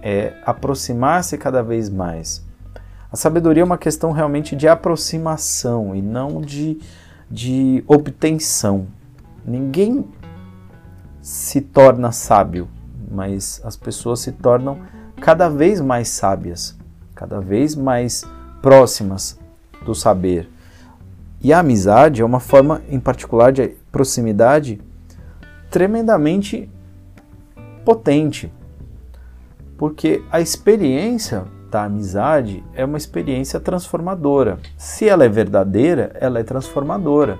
é 0.02 0.34
aproximar-se 0.44 1.38
cada 1.38 1.62
vez 1.62 1.88
mais. 1.88 2.44
A 3.10 3.16
sabedoria 3.16 3.62
é 3.62 3.64
uma 3.64 3.78
questão 3.78 4.10
realmente 4.10 4.56
de 4.56 4.66
aproximação 4.66 5.94
e 5.94 6.02
não 6.02 6.40
de, 6.40 6.80
de 7.30 7.84
obtenção. 7.86 8.86
Ninguém 9.44 10.04
se 11.20 11.60
torna 11.60 12.10
sábio, 12.10 12.68
mas 13.10 13.60
as 13.64 13.76
pessoas 13.76 14.20
se 14.20 14.32
tornam 14.32 14.78
cada 15.20 15.48
vez 15.48 15.80
mais 15.80 16.08
sábias, 16.08 16.76
cada 17.14 17.40
vez 17.40 17.76
mais 17.76 18.24
próximas 18.60 19.38
do 19.84 19.94
saber. 19.94 20.48
E 21.40 21.52
a 21.52 21.58
amizade 21.58 22.22
é 22.22 22.24
uma 22.24 22.40
forma, 22.40 22.82
em 22.88 22.98
particular, 22.98 23.52
de 23.52 23.68
proximidade 23.90 24.80
tremendamente 25.70 26.70
potente, 27.84 28.52
porque 29.82 30.22
a 30.30 30.40
experiência 30.40 31.42
da 31.68 31.82
amizade 31.82 32.62
é 32.72 32.84
uma 32.84 32.96
experiência 32.96 33.58
transformadora. 33.58 34.60
Se 34.76 35.08
ela 35.08 35.24
é 35.24 35.28
verdadeira, 35.28 36.12
ela 36.20 36.38
é 36.38 36.44
transformadora. 36.44 37.36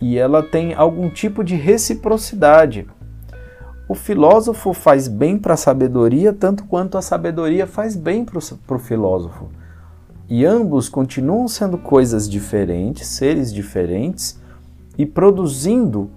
E 0.00 0.16
ela 0.16 0.44
tem 0.44 0.74
algum 0.74 1.10
tipo 1.10 1.42
de 1.42 1.56
reciprocidade. 1.56 2.86
O 3.88 3.96
filósofo 3.96 4.72
faz 4.72 5.08
bem 5.08 5.36
para 5.36 5.54
a 5.54 5.56
sabedoria 5.56 6.32
tanto 6.32 6.62
quanto 6.66 6.96
a 6.96 7.02
sabedoria 7.02 7.66
faz 7.66 7.96
bem 7.96 8.24
para 8.24 8.76
o 8.76 8.78
filósofo. 8.78 9.48
E 10.28 10.46
ambos 10.46 10.88
continuam 10.88 11.48
sendo 11.48 11.78
coisas 11.78 12.30
diferentes, 12.30 13.08
seres 13.08 13.52
diferentes, 13.52 14.40
e 14.96 15.04
produzindo 15.04 16.12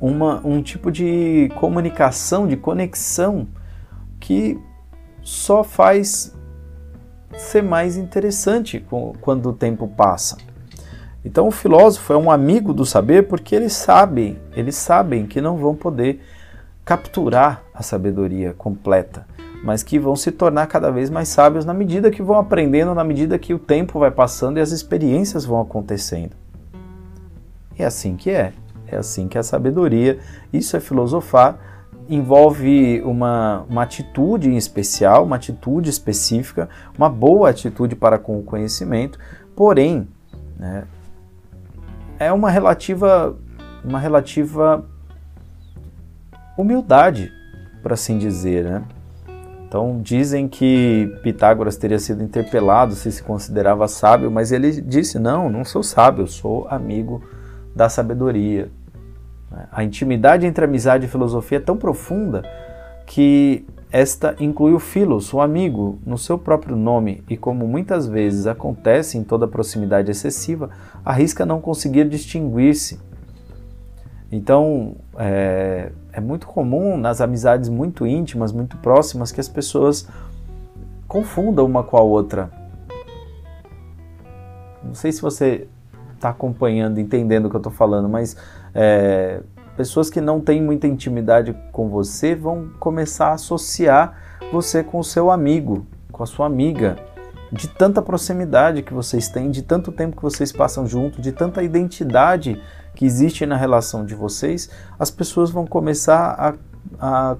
uma, 0.00 0.40
um 0.44 0.62
tipo 0.62 0.90
de 0.90 1.50
comunicação, 1.56 2.46
de 2.46 2.56
conexão 2.56 3.48
que 4.20 4.58
só 5.22 5.64
faz 5.64 6.34
ser 7.36 7.62
mais 7.62 7.96
interessante 7.96 8.84
quando 9.20 9.50
o 9.50 9.52
tempo 9.52 9.88
passa. 9.88 10.36
Então 11.24 11.48
o 11.48 11.50
filósofo 11.50 12.12
é 12.12 12.16
um 12.16 12.30
amigo 12.30 12.72
do 12.72 12.86
saber 12.86 13.26
porque 13.26 13.54
eles 13.54 13.72
sabem, 13.72 14.38
eles 14.54 14.76
sabem 14.76 15.26
que 15.26 15.40
não 15.40 15.56
vão 15.56 15.74
poder 15.74 16.22
capturar 16.84 17.64
a 17.74 17.82
sabedoria 17.82 18.54
completa, 18.54 19.26
mas 19.64 19.82
que 19.82 19.98
vão 19.98 20.14
se 20.14 20.30
tornar 20.30 20.68
cada 20.68 20.88
vez 20.90 21.10
mais 21.10 21.28
sábios 21.28 21.64
na 21.64 21.74
medida 21.74 22.12
que 22.12 22.22
vão 22.22 22.38
aprendendo, 22.38 22.94
na 22.94 23.02
medida 23.02 23.40
que 23.40 23.52
o 23.52 23.58
tempo 23.58 23.98
vai 23.98 24.10
passando 24.12 24.58
e 24.58 24.60
as 24.60 24.70
experiências 24.70 25.44
vão 25.44 25.60
acontecendo. 25.60 26.36
É 27.76 27.84
assim 27.84 28.16
que 28.16 28.30
é. 28.30 28.52
É 28.86 28.96
assim 28.96 29.28
que 29.28 29.36
é 29.36 29.40
a 29.40 29.44
sabedoria, 29.44 30.18
isso 30.52 30.76
é 30.76 30.80
filosofar, 30.80 31.58
envolve 32.08 33.02
uma, 33.04 33.64
uma 33.68 33.82
atitude 33.82 34.48
em 34.48 34.56
especial, 34.56 35.24
uma 35.24 35.36
atitude 35.36 35.90
específica, 35.90 36.68
uma 36.96 37.08
boa 37.08 37.50
atitude 37.50 37.96
para 37.96 38.18
com 38.18 38.38
o 38.38 38.42
conhecimento, 38.42 39.18
porém, 39.56 40.06
né, 40.56 40.84
é 42.18 42.32
uma 42.32 42.50
relativa, 42.50 43.36
uma 43.84 43.98
relativa 43.98 44.84
humildade, 46.56 47.32
por 47.82 47.92
assim 47.92 48.18
dizer, 48.18 48.64
né? 48.64 48.82
Então 49.68 50.00
dizem 50.00 50.48
que 50.48 51.12
Pitágoras 51.22 51.76
teria 51.76 51.98
sido 51.98 52.22
interpelado 52.22 52.94
se 52.94 53.10
se 53.10 53.22
considerava 53.22 53.86
sábio, 53.88 54.30
mas 54.30 54.52
ele 54.52 54.80
disse: 54.80 55.18
"Não, 55.18 55.50
não 55.50 55.64
sou 55.64 55.82
sábio, 55.82 56.26
sou 56.26 56.66
amigo 56.70 57.22
da 57.74 57.88
sabedoria. 57.88 58.70
A 59.70 59.82
intimidade 59.84 60.46
entre 60.46 60.64
amizade 60.64 61.06
e 61.06 61.08
filosofia 61.08 61.58
é 61.58 61.60
tão 61.60 61.76
profunda 61.76 62.42
que 63.06 63.64
esta 63.90 64.34
inclui 64.40 64.74
o 64.74 64.78
filos, 64.78 65.32
o 65.32 65.40
amigo, 65.40 65.98
no 66.04 66.18
seu 66.18 66.36
próprio 66.36 66.76
nome, 66.76 67.22
e 67.30 67.36
como 67.36 67.66
muitas 67.66 68.06
vezes 68.06 68.46
acontece 68.46 69.16
em 69.16 69.24
toda 69.24 69.46
proximidade 69.46 70.10
excessiva, 70.10 70.70
arrisca 71.04 71.46
não 71.46 71.60
conseguir 71.60 72.08
distinguir-se. 72.08 73.00
Então, 74.30 74.96
é, 75.16 75.92
é, 76.12 76.20
muito 76.20 76.46
comum 76.48 76.96
nas 76.96 77.20
amizades 77.20 77.68
muito 77.68 78.06
íntimas, 78.06 78.50
muito 78.50 78.76
próximas, 78.78 79.30
que 79.30 79.40
as 79.40 79.48
pessoas 79.48 80.08
confundam 81.06 81.64
uma 81.64 81.84
com 81.84 81.96
a 81.96 82.02
outra. 82.02 82.50
Não 84.82 84.94
sei 84.94 85.12
se 85.12 85.22
você 85.22 85.68
está 86.14 86.30
acompanhando, 86.30 86.98
entendendo 86.98 87.46
o 87.46 87.50
que 87.50 87.56
eu 87.56 87.60
estou 87.60 87.72
falando, 87.72 88.08
mas 88.08 88.36
é, 88.78 89.40
pessoas 89.74 90.10
que 90.10 90.20
não 90.20 90.38
têm 90.38 90.62
muita 90.62 90.86
intimidade 90.86 91.56
com 91.72 91.88
você 91.88 92.34
vão 92.34 92.68
começar 92.78 93.28
a 93.28 93.32
associar 93.32 94.36
você 94.52 94.84
com 94.84 94.98
o 94.98 95.04
seu 95.04 95.30
amigo, 95.30 95.86
com 96.12 96.22
a 96.22 96.26
sua 96.26 96.44
amiga, 96.44 96.96
de 97.50 97.68
tanta 97.68 98.02
proximidade 98.02 98.82
que 98.82 98.92
vocês 98.92 99.28
têm, 99.28 99.50
de 99.50 99.62
tanto 99.62 99.90
tempo 99.90 100.16
que 100.16 100.22
vocês 100.22 100.52
passam 100.52 100.86
junto, 100.86 101.22
de 101.22 101.32
tanta 101.32 101.62
identidade 101.62 102.60
que 102.94 103.06
existe 103.06 103.46
na 103.46 103.56
relação 103.56 104.04
de 104.04 104.14
vocês, 104.14 104.68
as 104.98 105.10
pessoas 105.10 105.50
vão 105.50 105.66
começar 105.66 106.56
a, 107.00 107.30
a 107.32 107.36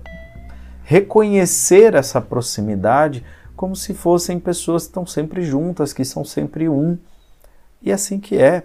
reconhecer 0.84 1.94
essa 1.94 2.18
proximidade 2.20 3.22
como 3.54 3.76
se 3.76 3.92
fossem 3.92 4.40
pessoas 4.40 4.84
que 4.84 4.88
estão 4.88 5.04
sempre 5.04 5.42
juntas, 5.42 5.92
que 5.92 6.04
são 6.04 6.24
sempre 6.24 6.66
um. 6.66 6.96
E 7.82 7.90
é 7.90 7.94
assim 7.94 8.18
que 8.18 8.36
é. 8.38 8.62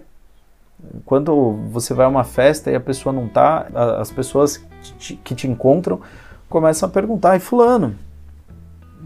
Quando 1.04 1.52
você 1.70 1.94
vai 1.94 2.06
a 2.06 2.08
uma 2.08 2.24
festa 2.24 2.70
e 2.70 2.74
a 2.74 2.80
pessoa 2.80 3.12
não 3.12 3.26
está, 3.26 3.66
as 3.98 4.10
pessoas 4.10 4.64
que 4.98 5.34
te 5.34 5.46
encontram 5.46 6.00
começam 6.48 6.88
a 6.88 6.92
perguntar: 6.92 7.36
e 7.36 7.40
Fulano, 7.40 7.94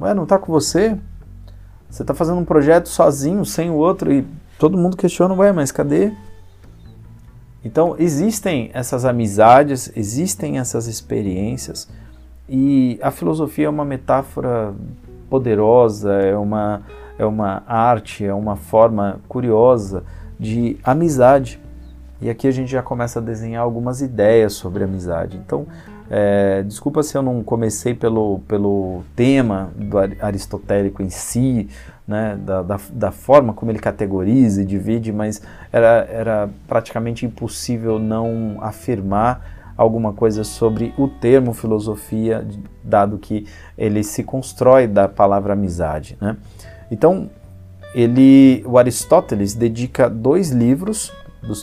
ué, 0.00 0.14
não 0.14 0.25
está 0.25 0.38
com 0.38 0.52
você? 0.52 0.99
Você 1.88 2.02
está 2.02 2.12
fazendo 2.14 2.38
um 2.38 2.45
projeto 2.45 2.88
sozinho, 2.88 3.45
sem 3.45 3.71
o 3.71 3.75
outro, 3.75 4.12
e 4.12 4.26
todo 4.59 4.76
mundo 4.76 4.97
questiona: 4.97 5.35
ué, 5.35 5.52
mas 5.52 5.71
cadê? 5.71 6.12
Então, 7.64 7.97
existem 7.99 8.71
essas 8.73 9.04
amizades, 9.04 9.90
existem 9.97 10.59
essas 10.59 10.87
experiências, 10.87 11.88
e 12.49 12.99
a 13.02 13.11
filosofia 13.11 13.66
é 13.66 13.68
uma 13.68 13.85
metáfora 13.85 14.73
poderosa, 15.28 16.12
é 16.12 16.37
uma, 16.37 16.83
é 17.18 17.26
uma 17.26 17.62
arte, 17.66 18.25
é 18.25 18.33
uma 18.33 18.56
forma 18.56 19.18
curiosa 19.28 20.04
de 20.38 20.78
amizade. 20.85 21.61
E 22.20 22.30
aqui 22.30 22.46
a 22.49 22.50
gente 22.50 22.70
já 22.70 22.82
começa 22.82 23.18
a 23.18 23.23
desenhar 23.23 23.62
algumas 23.62 24.00
ideias 24.00 24.54
sobre 24.54 24.85
amizade. 24.85 25.37
Então, 25.37 25.66
é, 26.08 26.62
desculpa 26.62 27.02
se 27.02 27.16
eu 27.16 27.23
não 27.23 27.42
comecei 27.42 27.94
pelo, 27.94 28.40
pelo 28.46 29.02
tema 29.14 29.70
do 29.76 29.99
aristotélico 29.99 31.02
em 31.02 31.11
si, 31.11 31.68
né, 32.06 32.38
da, 32.40 32.62
da, 32.62 32.80
da, 32.92 33.11
forma 33.11 33.52
como 33.52 33.70
ele 33.73 33.80
categoriza 33.80 34.62
e 34.62 34.64
divide, 34.64 35.12
mas 35.12 35.42
era, 35.73 36.06
era 36.08 36.49
praticamente 36.68 37.26
impossível 37.26 37.99
não 37.99 38.58
afirmar 38.61 39.75
alguma 39.76 40.12
coisa 40.12 40.44
sobre 40.44 40.94
o 40.96 41.08
termo 41.08 41.52
filosofia, 41.52 42.46
dado 42.82 43.18
que 43.18 43.46
ele 43.76 44.02
se 44.04 44.23
constrói 44.23 44.87
da 44.87 45.08
palavra 45.08 45.52
amizade. 45.52 46.16
Né? 46.20 46.37
Então, 46.90 47.28
ele, 47.94 48.62
o 48.64 48.78
Aristóteles 48.78 49.54
dedica 49.54 50.08
dois 50.08 50.50
livros 50.50 51.12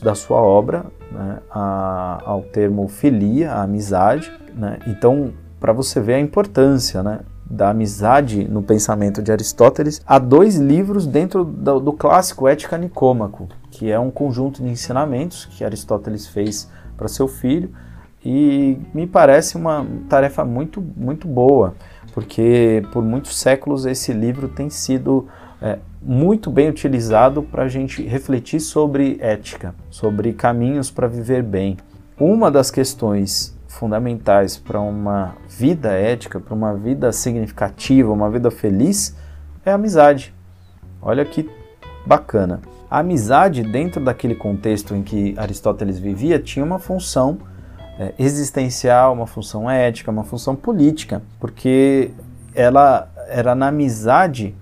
da 0.03 0.15
sua 0.15 0.41
obra 0.41 0.85
né, 1.11 1.39
a, 1.49 2.21
ao 2.25 2.41
termo 2.41 2.87
filia, 2.87 3.51
a 3.51 3.63
amizade. 3.63 4.31
Né? 4.55 4.79
Então, 4.87 5.34
para 5.60 5.73
você 5.73 5.99
ver 5.99 6.15
a 6.15 6.19
importância 6.19 7.03
né, 7.03 7.19
da 7.45 7.69
amizade 7.69 8.47
no 8.47 8.62
pensamento 8.62 9.21
de 9.21 9.31
Aristóteles, 9.31 10.01
há 10.05 10.17
dois 10.17 10.55
livros 10.55 11.05
dentro 11.05 11.43
do, 11.43 11.79
do 11.79 11.93
clássico 11.93 12.47
Ética 12.47 12.77
Nicômaco, 12.77 13.47
que 13.69 13.91
é 13.91 13.99
um 13.99 14.10
conjunto 14.10 14.62
de 14.62 14.69
ensinamentos 14.69 15.45
que 15.45 15.63
Aristóteles 15.63 16.27
fez 16.27 16.69
para 16.97 17.08
seu 17.08 17.27
filho 17.27 17.71
e 18.25 18.79
me 18.93 19.05
parece 19.05 19.58
uma 19.58 19.86
tarefa 20.08 20.45
muito, 20.45 20.81
muito 20.95 21.27
boa, 21.27 21.75
porque 22.13 22.84
por 22.91 23.03
muitos 23.03 23.38
séculos 23.38 23.86
esse 23.86 24.13
livro 24.13 24.47
tem 24.47 24.69
sido 24.69 25.27
é, 25.62 25.79
muito 26.05 26.51
bem 26.51 26.69
utilizado 26.69 27.41
para 27.41 27.63
a 27.63 27.67
gente 27.67 28.03
refletir 28.03 28.59
sobre 28.59 29.17
ética, 29.21 29.73
sobre 29.89 30.33
caminhos 30.33 30.91
para 30.91 31.07
viver 31.07 31.41
bem. 31.41 31.77
Uma 32.19 32.51
das 32.51 32.69
questões 32.69 33.57
fundamentais 33.67 34.57
para 34.57 34.79
uma 34.79 35.35
vida 35.49 35.91
ética, 35.91 36.39
para 36.39 36.53
uma 36.53 36.75
vida 36.75 37.11
significativa, 37.11 38.11
uma 38.11 38.29
vida 38.29 38.51
feliz, 38.51 39.15
é 39.65 39.71
a 39.71 39.75
amizade. 39.75 40.33
Olha 41.01 41.23
que 41.25 41.49
bacana. 42.05 42.61
A 42.91 42.99
amizade, 42.99 43.63
dentro 43.63 44.03
daquele 44.03 44.35
contexto 44.35 44.93
em 44.93 45.01
que 45.01 45.33
Aristóteles 45.37 45.97
vivia, 45.97 46.37
tinha 46.37 46.63
uma 46.63 46.79
função 46.79 47.39
é, 47.97 48.13
existencial, 48.19 49.13
uma 49.13 49.25
função 49.25 49.69
ética, 49.69 50.11
uma 50.11 50.23
função 50.23 50.55
política, 50.55 51.21
porque 51.39 52.11
ela 52.53 53.09
era 53.29 53.55
na 53.55 53.69
amizade 53.69 54.53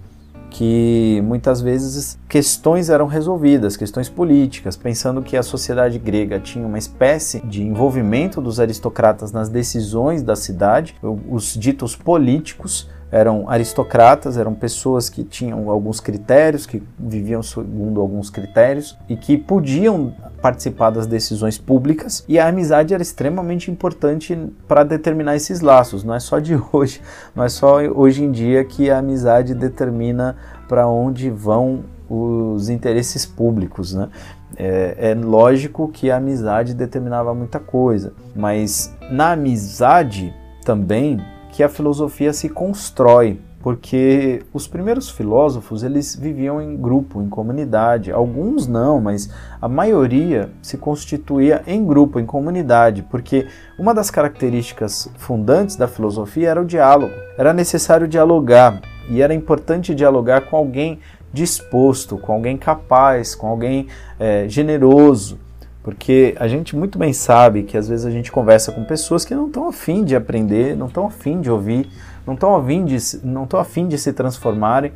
que 0.52 1.22
muitas 1.24 1.62
vezes 1.62 2.20
questões 2.28 2.90
eram 2.90 3.08
resolvidas, 3.08 3.78
questões 3.78 4.10
políticas, 4.10 4.76
pensando 4.76 5.22
que 5.22 5.38
a 5.38 5.42
sociedade 5.42 5.98
grega 5.98 6.40
tinha 6.40 6.68
uma 6.68 6.78
espécie 6.78 7.40
de 7.40 7.64
envolvimento 7.64 8.42
dos 8.42 8.60
aristocratas 8.60 9.32
nas 9.32 9.48
decisões 9.48 10.22
da 10.22 10.36
cidade, 10.36 10.96
os 11.02 11.56
ditos 11.56 11.96
políticos 11.96 12.90
eram 13.12 13.50
aristocratas, 13.50 14.38
eram 14.38 14.54
pessoas 14.54 15.10
que 15.10 15.24
tinham 15.24 15.70
alguns 15.70 16.00
critérios, 16.00 16.66
que 16.66 16.82
viviam 16.98 17.42
segundo 17.42 18.00
alguns 18.00 18.30
critérios 18.30 18.98
e 19.10 19.18
que 19.18 19.38
podiam 19.38 20.14
participar 20.42 20.90
das 20.90 21.06
decisões 21.06 21.58
públicas. 21.58 22.26
E 22.28 22.40
a 22.40 22.48
amizade 22.48 22.94
era 22.94 23.04
extremamente 23.04 23.70
importante 23.70 24.38
para 24.68 24.84
determinar 24.84 25.36
esses 25.36 25.62
laços. 25.62 26.04
Não 26.04 26.14
é 26.14 26.20
só 26.20 26.40
de 26.40 26.60
hoje, 26.74 27.02
não 27.36 27.44
é 27.44 27.50
só 27.50 27.82
hoje 27.82 28.24
em 28.24 28.32
dia 28.32 28.64
que 28.66 28.90
a 28.90 28.98
amizade 28.98 29.54
determina 29.54 30.36
para 30.68 30.88
onde 30.88 31.30
vão 31.30 31.84
os 32.10 32.70
interesses 32.70 33.26
públicos, 33.26 33.94
né? 33.94 34.10
É, 34.58 35.12
é, 35.12 35.16
lógico 35.16 35.88
que 35.88 36.12
a 36.12 36.18
amizade 36.18 36.74
determinava 36.74 37.34
muita 37.34 37.58
coisa, 37.58 38.14
mas 38.36 38.94
na 39.10 39.32
amizade 39.32 40.34
também 40.66 41.22
que 41.52 41.64
a 41.64 41.70
filosofia 41.70 42.34
se 42.34 42.50
constrói, 42.50 43.40
porque 43.62 44.44
os 44.52 44.68
primeiros 44.68 45.10
filósofos 45.10 45.84
eles 45.84 46.16
viviam 46.16 46.62
em 46.62 46.76
grupo, 46.76 47.22
em 47.22 47.30
comunidade. 47.30 48.12
Alguns 48.12 48.68
não, 48.68 49.00
mas 49.00 49.30
a 49.62 49.68
maioria 49.68 50.50
se 50.62 50.78
constituía 50.78 51.62
em 51.68 51.86
grupo, 51.86 52.20
em 52.20 52.26
comunidade, 52.26 53.04
porque 53.04 53.48
uma 53.78 53.94
das 53.94 54.10
características 54.10 55.10
fundantes 55.18 55.76
da 55.76 55.88
filosofia 55.88 56.50
era 56.50 56.62
o 56.62 56.66
diálogo. 56.66 57.14
Era 57.38 57.54
necessário 57.54 58.08
dialogar 58.08 58.82
e 59.10 59.22
era 59.22 59.34
importante 59.34 59.94
dialogar 59.94 60.42
com 60.42 60.56
alguém 60.58 61.00
disposto, 61.32 62.18
com 62.18 62.34
alguém 62.34 62.58
capaz, 62.58 63.36
com 63.36 63.48
alguém 63.48 63.88
é, 64.20 64.48
generoso. 64.48 65.40
Porque 65.84 66.36
a 66.40 66.48
gente 66.48 66.76
muito 66.76 67.00
bem 67.00 67.12
sabe 67.12 67.64
que 67.64 67.76
às 67.76 67.88
vezes 67.88 68.06
a 68.06 68.12
gente 68.12 68.32
conversa 68.32 68.72
com 68.72 68.84
pessoas 68.84 69.26
que 69.26 69.34
não 69.34 69.48
estão 69.48 69.68
afim 69.68 70.04
de 70.04 70.16
aprender, 70.16 70.76
não 70.76 70.88
estão 70.88 71.08
afim 71.08 71.42
de 71.42 71.50
ouvir, 71.50 71.90
não 72.26 72.34
estão 72.36 72.56
afim 72.56 72.86
de, 72.86 72.98
de 73.88 73.98
se 73.98 74.14
transformarem. 74.14 74.92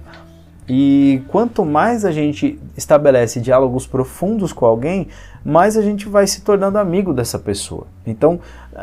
E 0.68 1.22
quanto 1.28 1.64
mais 1.64 2.04
a 2.04 2.12
gente 2.12 2.60
estabelece 2.76 3.40
diálogos 3.40 3.86
profundos 3.86 4.52
com 4.52 4.66
alguém, 4.66 5.08
mais 5.44 5.78
a 5.78 5.82
gente 5.82 6.10
vai 6.10 6.26
se 6.26 6.42
tornando 6.42 6.80
amigo 6.80 7.14
dessa 7.14 7.38
pessoa. 7.38 7.86
Então 8.06 8.40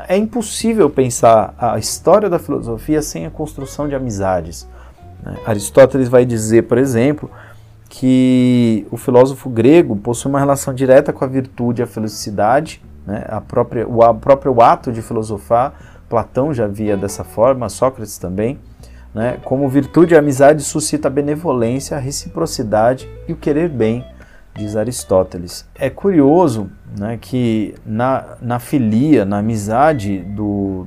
é 0.08 0.16
impossível 0.16 0.88
pensar 0.88 1.54
a 1.58 1.78
história 1.78 2.30
da 2.30 2.38
filosofia 2.38 3.02
sem 3.02 3.26
a 3.26 3.30
construção 3.30 3.88
de 3.88 3.96
amizades. 3.96 4.68
Né? 5.24 5.36
Aristóteles 5.44 6.08
vai 6.08 6.24
dizer, 6.24 6.62
por 6.62 6.78
exemplo, 6.78 7.28
que 7.88 8.86
o 8.90 8.96
filósofo 8.96 9.50
grego 9.50 9.96
possui 9.96 10.30
uma 10.30 10.38
relação 10.38 10.72
direta 10.72 11.12
com 11.12 11.24
a 11.24 11.28
virtude 11.28 11.82
e 11.82 11.84
a 11.84 11.86
felicidade, 11.86 12.80
né? 13.04 13.24
a 13.28 13.40
própria, 13.40 13.86
o 13.88 14.14
próprio 14.14 14.62
ato 14.62 14.92
de 14.92 15.02
filosofar, 15.02 15.74
Platão 16.12 16.52
já 16.52 16.66
via 16.66 16.94
dessa 16.94 17.24
forma, 17.24 17.70
Sócrates 17.70 18.18
também, 18.18 18.58
né? 19.14 19.38
como 19.46 19.66
virtude 19.66 20.12
e 20.12 20.18
amizade 20.18 20.62
suscita 20.62 21.08
a 21.08 21.10
benevolência, 21.10 21.96
a 21.96 22.00
reciprocidade 22.00 23.08
e 23.26 23.32
o 23.32 23.36
querer 23.36 23.70
bem, 23.70 24.04
diz 24.54 24.76
Aristóteles. 24.76 25.66
É 25.74 25.88
curioso 25.88 26.70
né, 26.98 27.16
que 27.18 27.74
na, 27.86 28.36
na 28.42 28.58
filia, 28.58 29.24
na 29.24 29.38
amizade 29.38 30.18
do, 30.18 30.86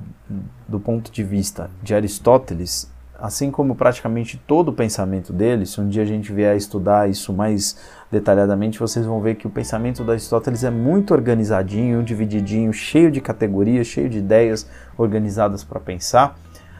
do 0.67 0.79
ponto 0.79 1.11
de 1.11 1.23
vista 1.23 1.71
de 1.81 1.95
Aristóteles, 1.95 2.88
assim 3.19 3.49
como 3.49 3.73
praticamente 3.73 4.39
todo 4.45 4.69
o 4.69 4.73
pensamento 4.73 5.33
dele, 5.33 5.65
se 5.65 5.81
um 5.81 5.89
dia 5.89 6.03
a 6.03 6.05
gente 6.05 6.31
vier 6.31 6.53
a 6.53 6.55
estudar 6.55 7.09
isso 7.09 7.33
mais 7.33 7.75
detalhadamente, 8.15 8.80
vocês 8.80 9.06
vão 9.06 9.19
ver 9.19 9.36
que 9.36 9.45
o 9.45 9.49
pensamento 9.49 10.04
de 10.04 10.10
Aristóteles 10.10 10.63
é 10.63 10.69
muito 10.69 11.13
organizadinho, 11.13 12.01
divididinho, 12.01 12.71
cheio 12.71 13.12
de 13.12 13.19
categorias, 13.19 13.88
cheio 13.88 14.10
de 14.10 14.19
ideias 14.19 14.67
organizadas 14.97 15.63
para 15.63 15.82
pensar. 15.82 16.39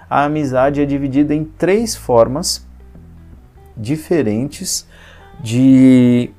A 0.10 0.24
amizade 0.24 0.82
é 0.82 0.86
dividida 0.86 1.36
em 1.36 1.43
três 1.43 1.93
formas 1.93 2.65
diferentes 3.76 4.88
de 5.41 6.32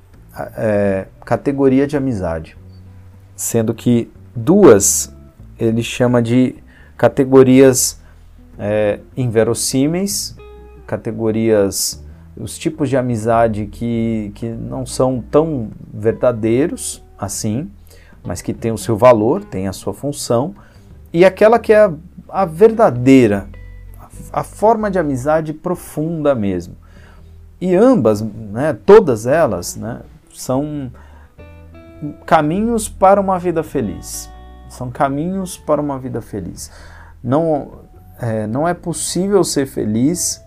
é, 0.56 1.06
categoria 1.24 1.86
de 1.86 1.96
amizade, 1.96 2.56
sendo 3.34 3.74
que 3.74 4.10
duas 4.34 5.14
ele 5.58 5.82
chama 5.82 6.22
de 6.22 6.54
categorias 6.96 8.00
é, 8.58 9.00
inverossímeis, 9.14 10.34
categorias, 10.86 12.02
os 12.36 12.58
tipos 12.58 12.88
de 12.88 12.96
amizade 12.96 13.66
que, 13.66 14.30
que 14.34 14.48
não 14.48 14.84
são 14.84 15.22
tão 15.30 15.70
verdadeiros 15.92 17.02
assim, 17.18 17.70
mas 18.22 18.42
que 18.42 18.52
tem 18.52 18.72
o 18.72 18.78
seu 18.78 18.96
valor, 18.96 19.44
tem 19.44 19.68
a 19.68 19.72
sua 19.72 19.94
função, 19.94 20.54
e 21.12 21.24
aquela 21.24 21.58
que 21.58 21.72
é 21.72 21.84
a, 21.84 21.92
a 22.28 22.44
verdadeira, 22.44 23.48
a, 24.32 24.42
forma 24.42 24.90
de 24.90 24.98
amizade 24.98 25.52
profunda 25.52 26.34
mesmo. 26.34 26.76
E 27.60 27.74
ambas, 27.74 28.20
né, 28.20 28.76
todas 28.84 29.26
elas, 29.26 29.76
né, 29.76 30.00
são 30.34 30.90
caminhos 32.26 32.88
para 32.88 33.20
uma 33.20 33.38
vida 33.38 33.62
feliz. 33.62 34.28
São 34.68 34.90
caminhos 34.90 35.56
para 35.56 35.80
uma 35.80 35.98
vida 35.98 36.20
feliz. 36.20 36.70
Não, 37.22 37.80
é, 38.20 38.46
não 38.46 38.68
é 38.68 38.74
possível 38.74 39.42
ser 39.42 39.66
feliz 39.66 40.44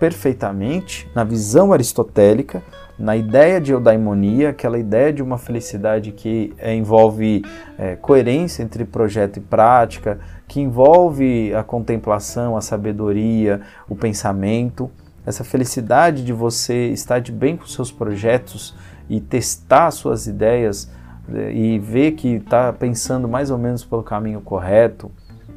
perfeitamente 0.00 1.06
na 1.14 1.22
visão 1.22 1.74
aristotélica, 1.74 2.62
na 2.98 3.16
ideia 3.16 3.60
de 3.60 3.72
eudaimonia, 3.72 4.48
aquela 4.48 4.78
ideia 4.78 5.12
de 5.12 5.22
uma 5.22 5.36
felicidade 5.38 6.10
que 6.10 6.54
é, 6.58 6.74
envolve 6.74 7.44
é, 7.78 7.96
coerência 7.96 8.62
entre 8.62 8.84
projeto 8.84 9.36
e 9.36 9.40
prática, 9.40 10.18
que 10.48 10.60
envolve 10.60 11.54
a 11.54 11.62
contemplação, 11.62 12.56
a 12.56 12.60
sabedoria, 12.62 13.60
o 13.88 13.94
pensamento, 13.94 14.90
essa 15.24 15.44
felicidade 15.44 16.24
de 16.24 16.32
você 16.32 16.88
estar 16.88 17.20
de 17.20 17.30
bem 17.30 17.56
com 17.56 17.66
seus 17.66 17.92
projetos 17.92 18.74
e 19.08 19.20
testar 19.20 19.90
suas 19.90 20.26
ideias 20.26 20.90
é, 21.32 21.52
e 21.52 21.78
ver 21.78 22.12
que 22.12 22.36
está 22.36 22.72
pensando 22.72 23.28
mais 23.28 23.50
ou 23.50 23.58
menos 23.58 23.84
pelo 23.84 24.02
caminho 24.02 24.40
correto, 24.40 25.10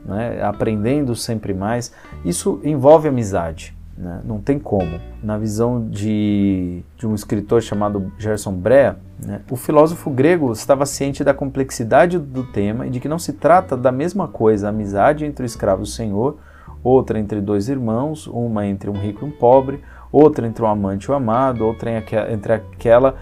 né, 0.06 0.42
aprendendo 0.44 1.16
sempre 1.16 1.54
mais, 1.54 1.94
isso 2.26 2.60
envolve 2.64 3.08
amizade. 3.08 3.74
Né, 3.96 4.22
não 4.26 4.40
tem 4.40 4.58
como. 4.58 5.00
Na 5.22 5.38
visão 5.38 5.88
de, 5.88 6.84
de 6.98 7.06
um 7.06 7.14
escritor 7.14 7.62
chamado 7.62 8.12
Gerson 8.18 8.54
Brea, 8.54 8.98
né, 9.24 9.42
o 9.52 9.56
filósofo 9.56 10.10
grego 10.10 10.52
estava 10.52 10.86
ciente 10.86 11.24
da 11.24 11.34
complexidade 11.34 12.18
do 12.18 12.44
tema 12.44 12.88
e 12.88 12.90
de 12.90 13.00
que 13.00 13.08
não 13.08 13.20
se 13.20 13.34
trata 13.34 13.78
da 13.78 13.92
mesma 13.92 14.28
coisa, 14.28 14.68
a 14.68 14.70
amizade 14.70 15.26
entre 15.26 15.44
o 15.44 15.46
escravo 15.46 15.82
e 15.82 15.84
o 15.84 15.88
senhor, 15.88 16.38
outra 16.84 17.20
entre 17.20 17.40
dois 17.40 17.70
irmãos, 17.70 18.26
uma 18.26 18.66
entre 18.66 18.90
um 18.90 19.00
rico 19.00 19.26
e 19.26 19.28
um 19.28 19.32
pobre, 19.32 19.80
outra 20.12 20.48
entre 20.48 20.64
um 20.64 20.68
amante 20.68 21.06
e 21.06 21.12
um 21.12 21.16
amado, 21.16 21.64
outra 21.64 21.92
entre 22.32 22.54
aquela 22.54 23.16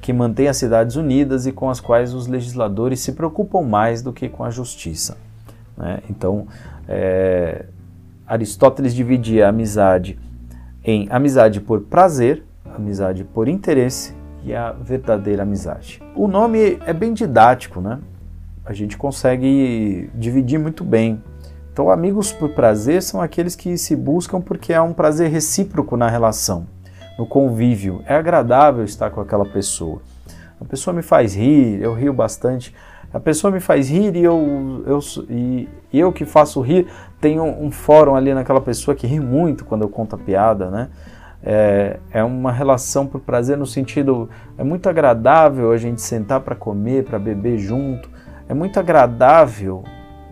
que 0.00 0.12
mantém 0.12 0.48
as 0.48 0.56
cidades 0.56 0.96
unidas 0.96 1.46
e 1.46 1.52
com 1.52 1.68
as 1.68 1.80
quais 1.80 2.14
os 2.14 2.26
legisladores 2.26 3.00
se 3.00 3.12
preocupam 3.12 3.62
mais 3.62 4.02
do 4.02 4.12
que 4.12 4.28
com 4.28 4.44
a 4.44 4.50
justiça. 4.50 5.16
Né? 5.76 6.00
Então, 6.08 6.46
é, 6.86 7.66
Aristóteles 8.28 8.94
dividia 8.94 9.46
a 9.46 9.48
amizade 9.48 10.18
em 10.84 11.08
amizade 11.10 11.60
por 11.62 11.80
prazer, 11.80 12.44
amizade 12.74 13.24
por 13.24 13.48
interesse 13.48 14.14
e 14.44 14.54
a 14.54 14.70
verdadeira 14.72 15.44
amizade. 15.44 16.02
O 16.14 16.28
nome 16.28 16.78
é 16.86 16.92
bem 16.92 17.14
didático, 17.14 17.80
né? 17.80 17.98
A 18.66 18.74
gente 18.74 18.98
consegue 18.98 20.10
dividir 20.14 20.58
muito 20.58 20.84
bem. 20.84 21.22
Então, 21.72 21.90
amigos 21.90 22.30
por 22.30 22.50
prazer 22.50 23.02
são 23.02 23.22
aqueles 23.22 23.56
que 23.56 23.78
se 23.78 23.96
buscam 23.96 24.42
porque 24.42 24.74
há 24.74 24.82
um 24.82 24.92
prazer 24.92 25.30
recíproco 25.30 25.96
na 25.96 26.10
relação, 26.10 26.66
no 27.18 27.26
convívio. 27.26 28.02
É 28.04 28.14
agradável 28.14 28.84
estar 28.84 29.08
com 29.10 29.22
aquela 29.22 29.46
pessoa. 29.46 30.02
A 30.60 30.64
pessoa 30.66 30.92
me 30.92 31.02
faz 31.02 31.34
rir, 31.34 31.80
eu 31.80 31.94
rio 31.94 32.12
bastante 32.12 32.74
a 33.12 33.18
pessoa 33.18 33.50
me 33.50 33.60
faz 33.60 33.88
rir 33.88 34.16
e 34.16 34.22
eu, 34.22 34.84
eu, 34.86 35.00
e 35.28 35.68
eu 35.92 36.12
que 36.12 36.24
faço 36.24 36.60
rir, 36.60 36.86
tenho 37.20 37.42
um 37.44 37.70
fórum 37.70 38.14
ali 38.14 38.34
naquela 38.34 38.60
pessoa 38.60 38.94
que 38.94 39.06
ri 39.06 39.18
muito 39.18 39.64
quando 39.64 39.82
eu 39.82 39.88
conto 39.88 40.14
a 40.14 40.18
piada, 40.18 40.70
né? 40.70 40.88
É, 41.42 41.98
é 42.10 42.24
uma 42.24 42.50
relação 42.50 43.06
por 43.06 43.20
prazer 43.20 43.56
no 43.56 43.66
sentido, 43.66 44.28
é 44.58 44.64
muito 44.64 44.88
agradável 44.88 45.70
a 45.70 45.76
gente 45.76 46.02
sentar 46.02 46.40
para 46.40 46.54
comer, 46.54 47.04
para 47.04 47.18
beber 47.18 47.58
junto, 47.58 48.10
é 48.48 48.52
muito 48.52 48.78
agradável, 48.78 49.84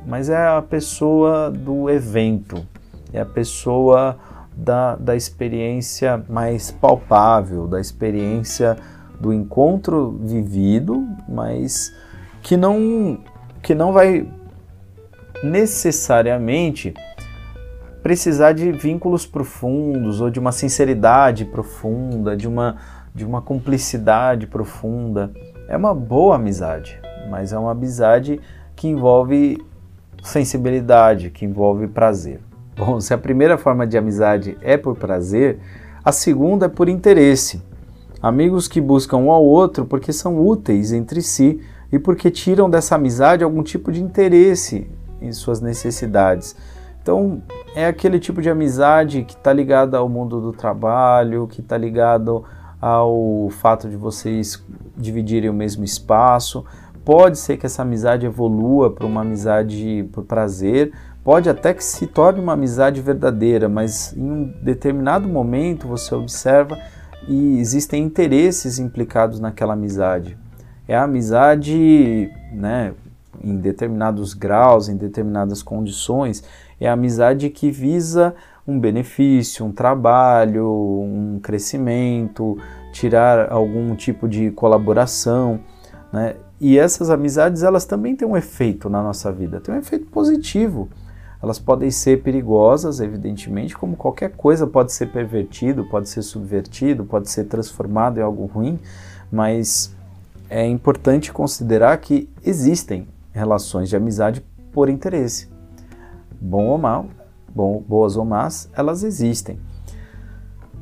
mas 0.05 0.29
é 0.29 0.49
a 0.49 0.61
pessoa 0.61 1.51
do 1.51 1.89
evento, 1.89 2.67
é 3.13 3.21
a 3.21 3.27
pessoa 3.27 4.17
da, 4.57 4.97
da 4.97 5.15
experiência 5.15 6.23
mais 6.29 6.71
palpável, 6.71 7.69
da 7.69 7.81
experiência 7.81 8.77
do 9.21 9.33
encontro 9.33 10.19
vivido, 10.21 11.07
mas 11.29 11.95
que 12.47 12.57
não, 12.57 13.19
que 13.61 13.75
não 13.75 13.93
vai 13.93 14.25
necessariamente 15.43 16.95
precisar 18.05 18.53
de 18.53 18.71
vínculos 18.71 19.27
profundos 19.27 20.21
ou 20.21 20.31
de 20.31 20.39
uma 20.39 20.53
sinceridade 20.53 21.45
profunda, 21.45 22.37
de 22.37 22.47
uma, 22.47 22.77
de 23.13 23.25
uma 23.25 23.43
cumplicidade 23.43 24.47
profunda. 24.47 25.33
É 25.69 25.77
uma 25.77 25.93
boa 25.93 26.37
amizade, 26.37 27.01
mas 27.29 27.53
é 27.53 27.59
uma 27.59 27.73
amizade 27.73 28.41
que 28.77 28.87
envolve 28.87 29.61
sensibilidade, 30.23 31.31
que 31.31 31.45
envolve 31.45 31.89
prazer. 31.89 32.39
Bom, 32.77 33.01
se 33.01 33.13
a 33.13 33.19
primeira 33.19 33.59
forma 33.59 33.85
de 33.85 33.99
amizade 33.99 34.57
é 34.63 34.77
por 34.77 34.95
prazer, 34.95 35.59
a 36.05 36.13
segunda 36.13 36.67
é 36.67 36.69
por 36.69 36.89
interesse. 36.89 37.61
Amigos 38.23 38.69
que 38.69 38.81
buscam 38.81 39.17
um 39.17 39.33
ao 39.33 39.45
outro 39.45 39.85
porque 39.85 40.13
são 40.13 40.39
úteis 40.39 40.93
entre 40.93 41.21
si 41.23 41.61
e 41.91 41.99
porque 41.99 42.31
tiram 42.31 42.69
dessa 42.69 42.97
amizade 42.97 43.45
algum 43.45 43.63
tipo 43.63 43.93
de 43.93 44.03
interesse 44.03 44.91
em 45.21 45.33
suas 45.33 45.61
necessidades. 45.61 46.57
Então, 47.01 47.41
é 47.75 47.87
aquele 47.87 48.19
tipo 48.19 48.43
de 48.43 48.51
amizade 48.51 49.23
que 49.23 49.35
está 49.35 49.53
ligada 49.53 49.97
ao 49.97 50.09
mundo 50.09 50.41
do 50.41 50.53
trabalho, 50.53 51.47
que 51.47 51.61
está 51.61 51.79
ligado 51.79 52.45
ao 52.81 53.49
fato 53.51 53.89
de 53.89 53.97
vocês 53.97 54.63
dividirem 54.97 55.49
o 55.49 55.55
mesmo 55.55 55.85
espaço. 55.85 56.65
Pode 57.05 57.39
ser 57.39 57.57
que 57.57 57.67
essa 57.67 57.83
amizade 57.83 58.27
evolua 58.27 58.91
para 58.91 59.07
uma 59.07 59.21
amizade 59.21 60.09
por 60.13 60.25
prazer, 60.25 60.93
pode 61.23 61.49
até 61.49 61.73
que 61.73 61.85
se 61.85 62.09
torne 62.09 62.41
uma 62.41 62.55
amizade 62.55 63.01
verdadeira, 63.01 63.69
mas 63.69 64.13
em 64.17 64.29
um 64.29 64.55
determinado 64.61 65.29
momento 65.29 65.87
você 65.87 66.13
observa 66.13 66.77
e 67.29 67.61
existem 67.61 68.03
interesses 68.03 68.81
implicados 68.81 69.39
naquela 69.39 69.75
amizade 69.75 70.37
é 70.89 70.97
a 70.97 71.05
amizade, 71.05 72.31
né, 72.53 72.93
em 73.43 73.57
determinados 73.57 74.35
graus, 74.35 74.89
em 74.89 74.97
determinadas 74.97 75.63
condições, 75.63 76.43
é 76.81 76.89
a 76.89 76.93
amizade 76.93 77.51
que 77.51 77.71
visa 77.71 78.35
um 78.67 78.79
benefício, 78.79 79.65
um 79.65 79.73
trabalho, 79.73 80.67
um 80.69 81.39
crescimento, 81.41 82.59
tirar 82.93 83.53
algum 83.53 83.95
tipo 83.95 84.29
de 84.29 84.51
colaboração, 84.51 85.61
né? 86.13 86.35
E 86.59 86.79
essas 86.79 87.11
amizades, 87.11 87.63
elas 87.63 87.85
também 87.85 88.17
têm 88.17 88.27
um 88.27 88.37
efeito 88.37 88.89
na 88.89 89.03
nossa 89.03 89.31
vida, 89.31 89.61
tem 89.61 89.75
um 89.75 89.79
efeito 89.79 90.07
positivo. 90.07 90.89
Elas 91.43 91.59
podem 91.59 91.91
ser 91.91 92.23
perigosas, 92.23 92.99
evidentemente, 92.99 93.77
como 93.77 93.95
qualquer 93.95 94.31
coisa 94.31 94.67
pode 94.67 94.93
ser 94.93 95.13
pervertido, 95.13 95.85
pode 95.85 96.09
ser 96.09 96.23
subvertido, 96.23 97.05
pode 97.05 97.31
ser 97.31 97.45
transformado 97.45 98.19
em 98.19 98.23
algo 98.23 98.47
ruim, 98.47 98.81
mas 99.31 99.95
é 100.49 100.67
importante 100.67 101.33
considerar 101.33 101.97
que 101.99 102.29
existem 102.45 103.09
relações 103.33 103.89
de 103.89 103.97
amizade 103.97 104.45
por 104.73 104.89
interesse. 104.89 105.49
Bom 106.41 106.67
ou 106.67 106.79
mal, 106.79 107.07
bom, 107.55 107.83
boas 107.87 108.17
ou 108.17 108.25
más, 108.25 108.71
elas 108.75 109.03
existem. 109.03 109.59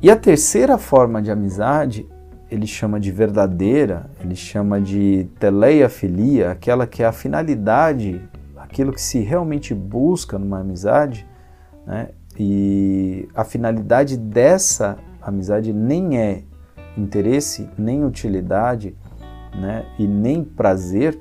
E 0.01 0.11
a 0.11 0.15
terceira 0.15 0.77
forma 0.77 1.21
de 1.21 1.31
amizade, 1.31 2.07
ele 2.51 2.67
chama 2.67 2.99
de 2.99 3.11
verdadeira, 3.11 4.09
ele 4.23 4.35
chama 4.35 4.79
de 4.79 5.27
teleia 5.39 5.89
filia, 5.89 6.51
aquela 6.51 6.85
que 6.85 7.01
é 7.01 7.05
a 7.05 7.11
finalidade, 7.11 8.21
aquilo 8.57 8.91
que 8.91 9.01
se 9.01 9.19
realmente 9.19 9.73
busca 9.73 10.37
numa 10.37 10.59
amizade, 10.59 11.25
né? 11.87 12.09
E 12.37 13.29
a 13.33 13.45
finalidade 13.45 14.17
dessa 14.17 14.97
amizade 15.21 15.71
nem 15.71 16.19
é 16.19 16.43
interesse, 16.97 17.69
nem 17.77 18.03
utilidade, 18.03 18.95
né, 19.59 19.85
e 19.97 20.07
nem 20.07 20.43
prazer, 20.43 21.19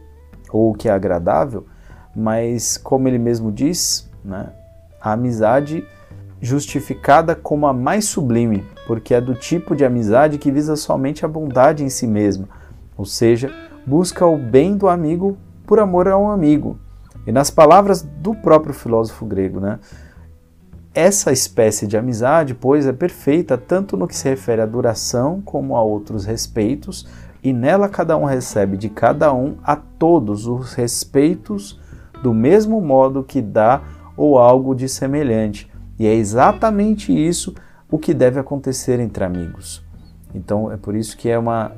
ou 0.51 0.71
o 0.71 0.75
que 0.75 0.89
é 0.89 0.93
agradável, 0.93 1.67
mas 2.15 2.77
como 2.77 3.09
ele 3.09 3.19
mesmo 3.19 3.51
diz, 3.51 4.11
né, 4.25 4.51
a 5.01 5.13
amizade 5.13 5.87
justificada 6.41 7.35
como 7.35 7.67
a 7.67 7.73
mais 7.73 8.05
sublime, 8.05 8.65
porque 8.87 9.15
é 9.15 9.21
do 9.21 9.35
tipo 9.35 9.75
de 9.75 9.85
amizade 9.85 10.39
que 10.39 10.51
visa 10.51 10.77
somente 10.77 11.25
a 11.25 11.29
bondade 11.29 11.83
em 11.83 11.89
si 11.89 12.07
mesma, 12.07 12.49
ou 12.97 13.05
seja, 13.05 13.51
busca 13.87 14.27
o 14.27 14.37
bem 14.37 14.77
do 14.77 14.89
amigo 14.89 15.37
por 15.67 15.79
amor 15.79 16.09
a 16.09 16.19
um 16.19 16.31
amigo. 16.31 16.79
E 17.27 17.33
nas 17.33 17.51
palavras 17.51 18.03
do 18.03 18.35
próprio 18.35 18.75
filósofo 18.75 19.25
grego, 19.25 19.59
né? 19.59 19.79
Essa 20.95 21.33
espécie 21.33 21.87
de 21.87 21.97
amizade, 21.97 22.55
pois, 22.55 22.87
é 22.87 22.93
perfeita 22.93 23.59
tanto 23.59 23.97
no 23.97 24.07
que 24.07 24.15
se 24.15 24.29
refere 24.29 24.61
à 24.61 24.67
duração 24.67 25.41
como 25.41 25.75
a 25.75 25.83
outros 25.83 26.25
respeitos, 26.25 27.09
e 27.45 27.53
nela 27.53 27.91
cada 27.91 28.17
um 28.17 28.25
recebe 28.25 28.79
de 28.79 28.89
cada 28.89 29.33
um 29.35 29.57
a 29.63 29.77
todos 29.77 30.47
os 30.47 30.73
respeitos 30.73 31.79
do 32.23 32.33
mesmo 32.33 32.81
modo 32.81 33.23
que 33.23 33.43
dá 33.43 33.83
ou 34.17 34.39
algo 34.39 34.75
de 34.75 34.89
semelhante. 34.89 35.71
E 35.99 36.07
é 36.07 36.15
exatamente 36.15 37.13
isso 37.13 37.55
o 37.91 37.99
que 37.99 38.15
deve 38.15 38.41
acontecer 38.41 38.99
entre 38.99 39.23
amigos. 39.23 39.85
Então 40.35 40.73
é 40.73 40.79
por 40.79 40.97
isso 40.97 41.19
que 41.19 41.29
é 41.29 41.39
uma, 41.39 41.73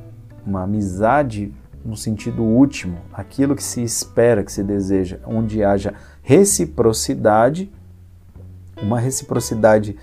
uma 0.46 0.62
amizade 0.62 1.52
no 1.84 1.96
sentido 1.96 2.42
último, 2.42 2.98
aquilo 3.12 3.54
que 3.54 3.62
se 3.62 3.82
espera, 3.82 4.44
que 4.44 4.52
se 4.52 4.62
deseja, 4.62 5.18
onde 5.26 5.62
haja 5.62 5.94
reciprocidade, 6.22 7.70
uma 8.80 8.98
reciprocidade 8.98 9.96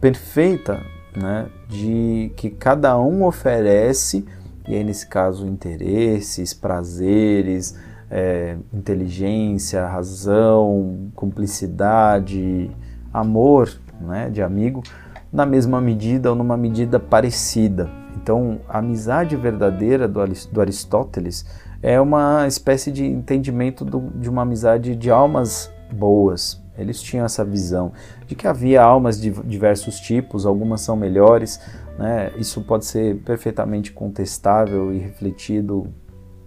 perfeita, 0.00 0.80
né, 1.14 1.46
de 1.68 2.32
que 2.36 2.48
cada 2.48 2.98
um 2.98 3.24
oferece, 3.24 4.24
e 4.68 4.74
aí 4.74 4.84
nesse 4.84 5.06
caso 5.06 5.46
interesses, 5.46 6.52
prazeres, 6.54 7.76
é, 8.10 8.56
inteligência, 8.72 9.86
razão, 9.86 11.10
cumplicidade, 11.14 12.70
amor 13.12 13.70
né, 14.00 14.28
de 14.30 14.42
amigo, 14.42 14.82
na 15.32 15.46
mesma 15.46 15.80
medida 15.80 16.30
ou 16.30 16.36
numa 16.36 16.56
medida 16.56 16.98
parecida. 16.98 17.88
Então, 18.16 18.60
a 18.68 18.78
amizade 18.78 19.36
verdadeira 19.36 20.08
do, 20.08 20.20
Aristóteles 20.60 21.46
é 21.82 22.00
uma 22.00 22.46
espécie 22.46 22.90
de 22.90 23.06
entendimento 23.06 23.84
do, 23.84 24.10
de 24.16 24.28
uma 24.28 24.42
amizade 24.42 24.96
de 24.96 25.10
almas 25.10 25.72
boas. 25.92 26.60
Eles 26.80 27.00
tinham 27.00 27.24
essa 27.24 27.44
visão 27.44 27.92
de 28.26 28.34
que 28.34 28.48
havia 28.48 28.82
almas 28.82 29.20
de 29.20 29.30
diversos 29.30 30.00
tipos, 30.00 30.46
algumas 30.46 30.80
são 30.80 30.96
melhores, 30.96 31.60
né? 31.98 32.32
isso 32.36 32.62
pode 32.62 32.84
ser 32.84 33.16
perfeitamente 33.18 33.92
contestável 33.92 34.92
e 34.92 34.98
refletido 34.98 35.86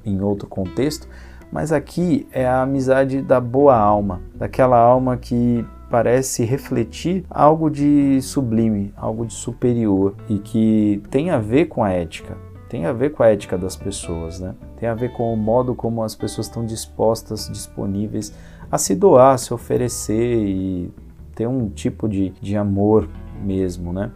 em 0.06 0.22
outro 0.22 0.48
contexto, 0.48 1.08
mas 1.52 1.72
aqui 1.72 2.28
é 2.32 2.48
a 2.48 2.64
amizade 2.64 3.22
da 3.22 3.40
boa 3.40 3.78
alma, 3.78 4.22
daquela 4.36 4.78
alma 4.78 5.16
que 5.18 5.64
parece 5.90 6.44
refletir 6.44 7.24
algo 7.30 7.70
de 7.70 8.20
sublime, 8.24 8.92
algo 8.98 9.28
de 9.28 9.34
superior 9.34 10.16
e 10.28 10.40
que 10.40 11.04
tem 11.12 11.30
a 11.30 11.38
ver 11.38 11.66
com 11.66 11.84
a 11.84 11.92
ética, 11.92 12.36
tem 12.68 12.88
a 12.88 12.92
ver 12.92 13.12
com 13.12 13.22
a 13.22 13.28
ética 13.28 13.56
das 13.56 13.76
pessoas, 13.76 14.40
né? 14.40 14.56
Tem 14.80 14.90
a 14.90 14.96
ver 14.96 15.14
com 15.14 15.32
o 15.32 15.38
modo 15.38 15.76
como 15.76 16.02
as 16.02 16.16
pessoas 16.16 16.48
estão 16.48 16.66
dispostas, 16.66 17.48
disponíveis 17.48 18.34
a 18.74 18.78
se 18.80 18.96
doar, 18.96 19.36
a 19.36 19.38
se 19.38 19.54
oferecer 19.54 20.48
e 20.48 20.92
ter 21.36 21.46
um 21.46 21.70
tipo 21.70 22.10
de, 22.10 22.34
de 22.42 22.58
amor 22.58 23.08
mesmo, 23.40 23.94
né? 23.94 24.10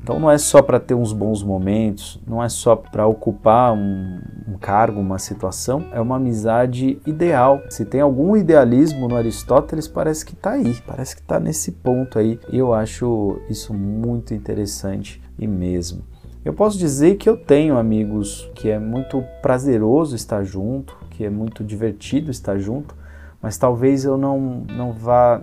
Então 0.00 0.20
não 0.20 0.30
é 0.30 0.38
só 0.38 0.62
para 0.62 0.78
ter 0.78 0.94
uns 0.94 1.12
bons 1.12 1.42
momentos, 1.42 2.22
não 2.24 2.40
é 2.40 2.48
só 2.48 2.76
para 2.76 3.08
ocupar 3.08 3.72
um, 3.72 4.20
um, 4.46 4.56
cargo, 4.56 5.00
uma 5.00 5.18
situação, 5.18 5.84
é 5.92 6.00
uma 6.00 6.14
amizade 6.14 7.02
ideal. 7.04 7.60
Se 7.70 7.84
tem 7.84 8.00
algum 8.00 8.36
idealismo 8.36 9.08
no 9.08 9.16
Aristóteles, 9.16 9.88
parece 9.88 10.24
que 10.24 10.34
está 10.34 10.52
aí, 10.52 10.76
parece 10.86 11.16
que 11.16 11.22
está 11.22 11.40
nesse 11.40 11.72
ponto 11.72 12.20
aí. 12.20 12.38
E 12.52 12.56
eu 12.56 12.72
acho 12.72 13.40
isso 13.50 13.74
muito 13.74 14.32
interessante 14.32 15.20
e 15.36 15.44
mesmo. 15.48 16.04
Eu 16.44 16.54
posso 16.54 16.78
dizer 16.78 17.16
que 17.16 17.28
eu 17.28 17.36
tenho 17.36 17.76
amigos 17.76 18.48
que 18.54 18.70
é 18.70 18.78
muito 18.78 19.24
prazeroso 19.42 20.14
estar 20.14 20.44
junto, 20.44 20.96
que 21.10 21.24
é 21.24 21.28
muito 21.28 21.64
divertido 21.64 22.30
estar 22.30 22.58
junto, 22.58 22.94
mas 23.40 23.56
talvez 23.56 24.04
eu 24.04 24.16
não, 24.16 24.64
não 24.68 24.92
vá 24.92 25.40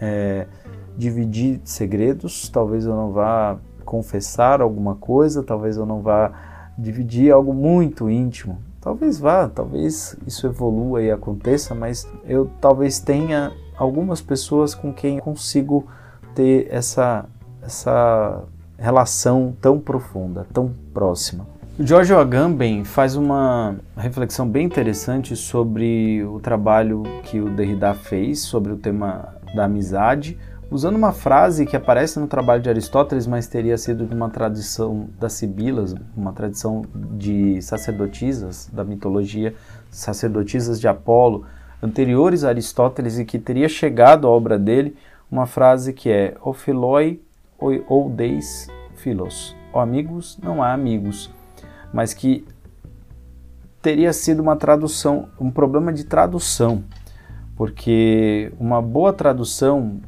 é, 0.00 0.46
dividir 0.96 1.60
segredos, 1.64 2.48
talvez 2.48 2.84
eu 2.84 2.94
não 2.94 3.12
vá 3.12 3.58
confessar 3.84 4.60
alguma 4.60 4.96
coisa, 4.96 5.42
talvez 5.42 5.76
eu 5.76 5.86
não 5.86 6.00
vá 6.00 6.32
dividir 6.76 7.32
algo 7.32 7.54
muito 7.54 8.10
íntimo. 8.10 8.58
Talvez 8.80 9.18
vá, 9.18 9.48
talvez 9.48 10.16
isso 10.26 10.46
evolua 10.46 11.02
e 11.02 11.10
aconteça, 11.10 11.74
mas 11.74 12.08
eu 12.24 12.50
talvez 12.60 13.00
tenha 13.00 13.52
algumas 13.76 14.20
pessoas 14.20 14.74
com 14.74 14.92
quem 14.92 15.18
consigo 15.18 15.86
ter 16.34 16.68
essa, 16.70 17.24
essa 17.62 18.44
relação 18.78 19.56
tão 19.60 19.80
profunda, 19.80 20.46
tão 20.52 20.72
próxima. 20.92 21.46
O 21.78 21.84
George 21.86 22.14
Agamben 22.14 22.84
faz 22.84 23.16
uma 23.16 23.76
reflexão 23.98 24.48
bem 24.48 24.64
interessante 24.64 25.36
sobre 25.36 26.24
o 26.24 26.40
trabalho 26.40 27.02
que 27.24 27.38
o 27.38 27.50
Derrida 27.50 27.92
fez 27.92 28.40
sobre 28.40 28.72
o 28.72 28.78
tema 28.78 29.36
da 29.54 29.66
amizade, 29.66 30.38
usando 30.70 30.96
uma 30.96 31.12
frase 31.12 31.66
que 31.66 31.76
aparece 31.76 32.18
no 32.18 32.26
trabalho 32.26 32.62
de 32.62 32.70
Aristóteles, 32.70 33.26
mas 33.26 33.46
teria 33.46 33.76
sido 33.76 34.06
de 34.06 34.14
uma 34.14 34.30
tradição 34.30 35.10
das 35.20 35.34
Sibilas, 35.34 35.94
uma 36.16 36.32
tradição 36.32 36.80
de 36.94 37.60
sacerdotisas 37.60 38.70
da 38.72 38.82
mitologia, 38.82 39.54
sacerdotisas 39.90 40.80
de 40.80 40.88
Apolo, 40.88 41.44
anteriores 41.82 42.42
a 42.42 42.48
Aristóteles 42.48 43.18
e 43.18 43.24
que 43.26 43.38
teria 43.38 43.68
chegado 43.68 44.26
à 44.26 44.30
obra 44.30 44.58
dele, 44.58 44.96
uma 45.30 45.44
frase 45.44 45.92
que 45.92 46.08
é 46.08 46.38
O 46.40 46.54
philoi 46.54 47.20
ou 47.58 48.08
deis 48.08 48.66
philos, 48.94 49.54
ó 49.74 49.82
amigos, 49.82 50.38
não 50.42 50.62
há 50.62 50.72
amigos, 50.72 51.30
mas 51.92 52.12
que 52.12 52.44
teria 53.80 54.12
sido 54.12 54.40
uma 54.40 54.56
tradução, 54.56 55.28
um 55.40 55.50
problema 55.50 55.92
de 55.92 56.04
tradução, 56.04 56.82
porque 57.54 58.52
uma 58.58 58.82
boa 58.82 59.12
tradução 59.12 60.00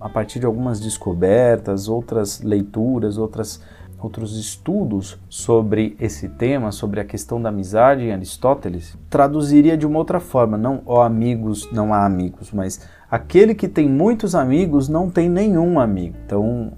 a 0.00 0.08
partir 0.08 0.40
de 0.40 0.46
algumas 0.46 0.80
descobertas, 0.80 1.86
outras 1.86 2.40
leituras, 2.40 3.18
outras, 3.18 3.62
outros 3.98 4.38
estudos 4.38 5.18
sobre 5.28 5.94
esse 6.00 6.30
tema, 6.30 6.72
sobre 6.72 7.00
a 7.00 7.04
questão 7.04 7.40
da 7.40 7.50
amizade 7.50 8.04
em 8.04 8.12
Aristóteles, 8.12 8.96
traduziria 9.10 9.76
de 9.76 9.86
uma 9.86 9.98
outra 9.98 10.18
forma, 10.18 10.56
não 10.56 10.80
ó 10.86 11.02
amigos, 11.02 11.70
não 11.70 11.92
há 11.92 12.06
amigos, 12.06 12.50
mas 12.50 12.88
aquele 13.10 13.54
que 13.54 13.68
tem 13.68 13.86
muitos 13.86 14.34
amigos 14.34 14.88
não 14.88 15.10
tem 15.10 15.28
nenhum 15.28 15.78
amigo. 15.78 16.16
Então, 16.24 16.72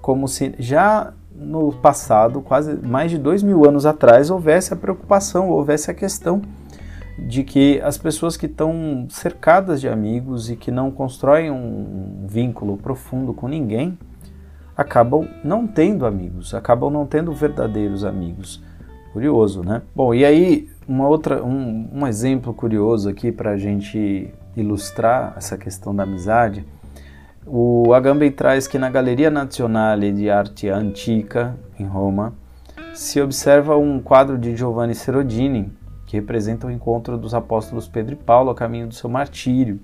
como 0.00 0.26
se 0.26 0.54
já 0.58 1.12
no 1.34 1.72
passado, 1.72 2.40
quase 2.40 2.74
mais 2.74 3.10
de 3.10 3.18
dois 3.18 3.42
mil 3.42 3.66
anos 3.68 3.84
atrás, 3.84 4.30
houvesse 4.30 4.72
a 4.72 4.76
preocupação, 4.76 5.50
houvesse 5.50 5.90
a 5.90 5.94
questão 5.94 6.40
de 7.18 7.44
que 7.44 7.80
as 7.82 7.96
pessoas 7.96 8.36
que 8.36 8.46
estão 8.46 9.06
cercadas 9.08 9.80
de 9.80 9.88
amigos 9.88 10.50
e 10.50 10.56
que 10.56 10.70
não 10.70 10.90
constroem 10.90 11.50
um 11.50 12.26
vínculo 12.28 12.76
profundo 12.76 13.32
com 13.32 13.46
ninguém 13.46 13.96
acabam 14.76 15.28
não 15.44 15.66
tendo 15.66 16.06
amigos, 16.06 16.54
acabam 16.54 16.90
não 16.90 17.06
tendo 17.06 17.32
verdadeiros 17.32 18.04
amigos. 18.04 18.62
Curioso, 19.12 19.62
né? 19.62 19.82
Bom, 19.94 20.12
e 20.12 20.24
aí 20.24 20.68
uma 20.88 21.06
outra, 21.08 21.42
um, 21.42 21.88
um 21.92 22.06
exemplo 22.06 22.52
curioso 22.52 23.08
aqui 23.08 23.30
para 23.30 23.50
a 23.52 23.56
gente 23.56 24.28
ilustrar 24.56 25.34
essa 25.36 25.56
questão 25.56 25.94
da 25.94 26.02
amizade. 26.02 26.66
O 27.46 27.92
Agamben 27.92 28.32
traz 28.32 28.66
que 28.66 28.78
na 28.78 28.88
Galeria 28.88 29.30
Nazionale 29.30 30.10
de 30.12 30.30
Arte 30.30 30.68
Antica, 30.70 31.54
em 31.78 31.84
Roma, 31.84 32.32
se 32.94 33.20
observa 33.20 33.76
um 33.76 34.00
quadro 34.00 34.38
de 34.38 34.56
Giovanni 34.56 34.94
Serodini, 34.94 35.70
que 36.06 36.16
representa 36.16 36.66
o 36.66 36.70
encontro 36.70 37.18
dos 37.18 37.34
apóstolos 37.34 37.86
Pedro 37.86 38.14
e 38.14 38.16
Paulo 38.16 38.50
a 38.50 38.54
caminho 38.54 38.86
do 38.86 38.94
seu 38.94 39.10
martírio. 39.10 39.78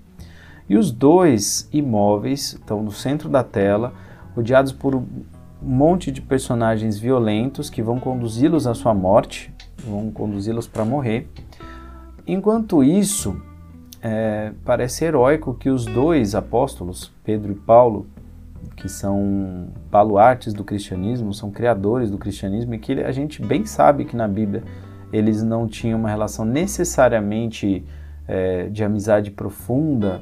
E 0.70 0.76
os 0.78 0.90
dois 0.90 1.68
imóveis 1.70 2.54
estão 2.54 2.82
no 2.82 2.92
centro 2.92 3.28
da 3.28 3.44
tela, 3.44 3.92
rodeados 4.34 4.72
por 4.72 4.94
um 4.94 5.04
monte 5.60 6.10
de 6.10 6.22
personagens 6.22 6.98
violentos 6.98 7.68
que 7.68 7.82
vão 7.82 8.00
conduzi-los 8.00 8.66
à 8.66 8.72
sua 8.72 8.94
morte, 8.94 9.52
vão 9.84 10.10
conduzi-los 10.10 10.66
para 10.66 10.84
morrer. 10.84 11.28
Enquanto 12.26 12.82
isso, 12.82 13.36
é, 14.02 14.52
parece 14.64 15.04
heróico 15.04 15.54
que 15.54 15.68
os 15.68 15.84
dois 15.84 16.34
apóstolos, 16.34 17.12
Pedro 17.24 17.52
e 17.52 17.54
Paulo, 17.54 18.06
que 18.76 18.88
são 18.88 19.68
baluartes 19.90 20.54
do 20.54 20.64
cristianismo, 20.64 21.34
são 21.34 21.50
criadores 21.50 22.10
do 22.10 22.16
cristianismo, 22.16 22.74
e 22.74 22.78
que 22.78 22.92
a 22.92 23.12
gente 23.12 23.44
bem 23.44 23.66
sabe 23.66 24.04
que 24.04 24.16
na 24.16 24.26
Bíblia 24.26 24.62
eles 25.12 25.42
não 25.42 25.66
tinham 25.66 25.98
uma 25.98 26.08
relação 26.08 26.44
necessariamente 26.44 27.84
é, 28.26 28.68
de 28.68 28.82
amizade 28.84 29.30
profunda 29.30 30.20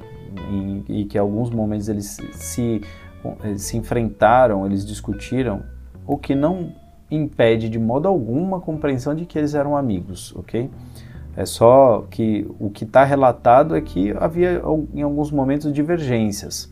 e, 0.50 1.00
e 1.00 1.04
que 1.04 1.18
em 1.18 1.20
alguns 1.20 1.50
momentos 1.50 1.88
eles 1.88 2.16
se, 2.32 2.80
se 3.56 3.76
enfrentaram, 3.76 4.66
eles 4.66 4.84
discutiram, 4.84 5.62
o 6.06 6.16
que 6.16 6.34
não 6.34 6.72
impede 7.10 7.68
de 7.68 7.78
modo 7.78 8.08
algum 8.08 8.54
a 8.54 8.60
compreensão 8.60 9.14
de 9.14 9.24
que 9.24 9.38
eles 9.38 9.54
eram 9.54 9.76
amigos, 9.76 10.34
ok? 10.36 10.70
É 11.38 11.46
só 11.46 12.04
que 12.10 12.44
o 12.58 12.68
que 12.68 12.82
está 12.82 13.04
relatado 13.04 13.76
é 13.76 13.80
que 13.80 14.12
havia 14.18 14.60
em 14.92 15.02
alguns 15.02 15.30
momentos 15.30 15.72
divergências. 15.72 16.68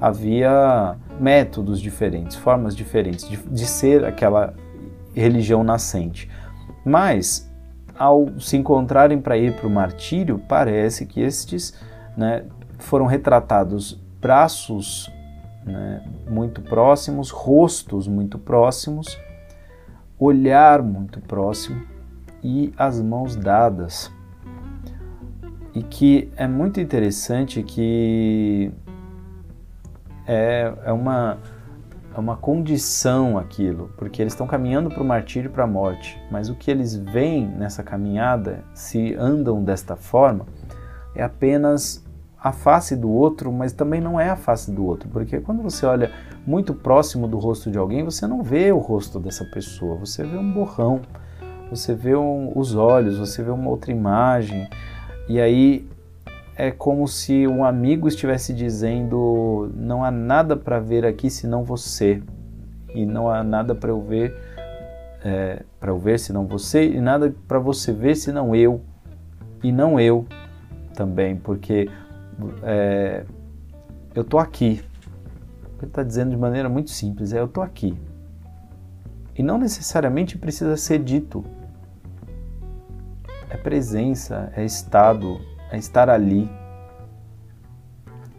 havia 0.00 0.96
métodos 1.20 1.80
diferentes, 1.80 2.34
formas 2.34 2.74
diferentes 2.74 3.28
de, 3.28 3.36
de 3.36 3.66
ser 3.66 4.04
aquela 4.04 4.52
religião 5.14 5.62
nascente. 5.62 6.28
Mas, 6.84 7.48
ao 7.96 8.40
se 8.40 8.56
encontrarem 8.56 9.20
para 9.20 9.38
ir 9.38 9.54
para 9.54 9.68
o 9.68 9.70
martírio, 9.70 10.42
parece 10.48 11.06
que 11.06 11.20
estes 11.20 11.72
né, 12.16 12.46
foram 12.80 13.06
retratados 13.06 14.02
braços 14.20 15.08
né, 15.64 16.02
muito 16.28 16.60
próximos, 16.62 17.30
rostos 17.30 18.08
muito 18.08 18.40
próximos, 18.40 19.16
olhar 20.18 20.82
muito 20.82 21.20
próximo 21.20 21.89
e 22.42 22.72
as 22.76 23.00
mãos 23.00 23.36
dadas. 23.36 24.10
E 25.74 25.82
que 25.82 26.30
é 26.36 26.46
muito 26.46 26.80
interessante 26.80 27.62
que 27.62 28.72
é, 30.26 30.72
é, 30.84 30.92
uma, 30.92 31.38
é 32.14 32.18
uma 32.18 32.36
condição 32.36 33.38
aquilo, 33.38 33.90
porque 33.96 34.20
eles 34.20 34.32
estão 34.32 34.46
caminhando 34.46 34.90
para 34.90 35.02
o 35.02 35.06
martírio 35.06 35.48
e 35.48 35.52
para 35.52 35.64
a 35.64 35.66
morte, 35.66 36.20
mas 36.30 36.48
o 36.48 36.54
que 36.54 36.70
eles 36.70 36.94
veem 36.96 37.46
nessa 37.46 37.82
caminhada, 37.82 38.64
se 38.74 39.14
andam 39.14 39.62
desta 39.62 39.94
forma, 39.96 40.46
é 41.14 41.22
apenas 41.22 42.04
a 42.42 42.52
face 42.52 42.96
do 42.96 43.10
outro, 43.10 43.52
mas 43.52 43.72
também 43.72 44.00
não 44.00 44.18
é 44.18 44.30
a 44.30 44.36
face 44.36 44.70
do 44.70 44.84
outro, 44.84 45.08
porque 45.10 45.40
quando 45.40 45.62
você 45.62 45.84
olha 45.84 46.10
muito 46.46 46.74
próximo 46.74 47.28
do 47.28 47.38
rosto 47.38 47.70
de 47.70 47.76
alguém, 47.76 48.02
você 48.02 48.26
não 48.26 48.42
vê 48.42 48.72
o 48.72 48.78
rosto 48.78 49.20
dessa 49.20 49.44
pessoa, 49.44 49.96
você 49.96 50.24
vê 50.24 50.36
um 50.36 50.52
borrão, 50.52 51.02
você 51.70 51.94
vê 51.94 52.16
um, 52.16 52.52
os 52.56 52.74
olhos, 52.74 53.18
você 53.18 53.42
vê 53.42 53.50
uma 53.50 53.70
outra 53.70 53.92
imagem, 53.92 54.68
e 55.28 55.40
aí 55.40 55.88
é 56.56 56.70
como 56.70 57.06
se 57.06 57.46
um 57.46 57.64
amigo 57.64 58.08
estivesse 58.08 58.52
dizendo: 58.52 59.70
não 59.74 60.04
há 60.04 60.10
nada 60.10 60.56
para 60.56 60.80
ver 60.80 61.06
aqui 61.06 61.30
senão 61.30 61.64
você, 61.64 62.22
e 62.94 63.06
não 63.06 63.30
há 63.30 63.42
nada 63.42 63.74
para 63.74 63.90
eu 63.90 64.00
ver 64.00 64.34
é, 65.24 65.62
para 65.78 65.90
eu 65.90 65.98
ver 65.98 66.18
senão 66.18 66.46
você, 66.46 66.86
e 66.86 67.00
nada 67.00 67.34
para 67.46 67.58
você 67.58 67.92
ver 67.92 68.14
senão 68.16 68.54
eu, 68.54 68.80
e 69.62 69.70
não 69.70 70.00
eu 70.00 70.26
também, 70.94 71.36
porque 71.36 71.88
é, 72.62 73.24
eu 74.14 74.24
tô 74.24 74.38
aqui. 74.38 74.82
Ele 75.78 75.86
está 75.86 76.02
dizendo 76.02 76.30
de 76.30 76.36
maneira 76.36 76.68
muito 76.68 76.90
simples, 76.90 77.32
é 77.32 77.40
eu 77.40 77.48
tô 77.48 77.62
aqui. 77.62 77.96
E 79.36 79.42
não 79.42 79.56
necessariamente 79.56 80.36
precisa 80.36 80.76
ser 80.76 80.98
dito. 80.98 81.42
Presença, 83.62 84.52
é 84.56 84.64
estado, 84.64 85.40
é 85.70 85.76
estar 85.76 86.08
ali. 86.08 86.50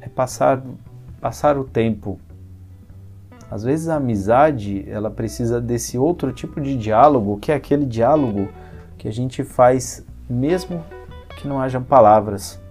É 0.01 0.09
passar, 0.09 0.63
passar 1.19 1.57
o 1.57 1.63
tempo. 1.63 2.19
Às 3.49 3.63
vezes 3.63 3.89
a 3.89 3.97
amizade, 3.97 4.89
ela 4.89 5.11
precisa 5.11 5.59
desse 5.59 5.97
outro 5.97 6.31
tipo 6.31 6.59
de 6.61 6.77
diálogo, 6.77 7.37
que 7.37 7.51
é 7.51 7.55
aquele 7.55 7.85
diálogo 7.85 8.49
que 8.97 9.07
a 9.07 9.11
gente 9.11 9.43
faz 9.43 10.05
mesmo 10.29 10.83
que 11.37 11.47
não 11.47 11.59
hajam 11.59 11.83
palavras. 11.83 12.61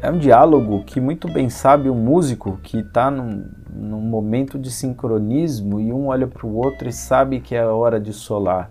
É 0.00 0.10
um 0.10 0.18
diálogo 0.18 0.84
que 0.84 1.00
muito 1.00 1.32
bem 1.32 1.48
sabe 1.48 1.88
o 1.88 1.94
músico 1.94 2.58
que 2.62 2.78
está 2.78 3.10
num, 3.10 3.50
num, 3.70 4.00
momento 4.00 4.58
de 4.58 4.70
sincronismo 4.70 5.80
e 5.80 5.92
um 5.92 6.08
olha 6.08 6.26
para 6.26 6.46
o 6.46 6.56
outro 6.56 6.88
e 6.88 6.92
sabe 6.92 7.40
que 7.40 7.54
é 7.54 7.62
a 7.62 7.72
hora 7.72 7.98
de 7.98 8.12
solar. 8.12 8.70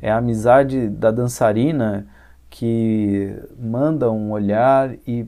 É 0.00 0.10
a 0.10 0.18
amizade 0.18 0.88
da 0.88 1.10
dançarina 1.10 2.06
que 2.50 3.36
manda 3.58 4.10
um 4.10 4.30
olhar 4.30 4.94
e 5.06 5.26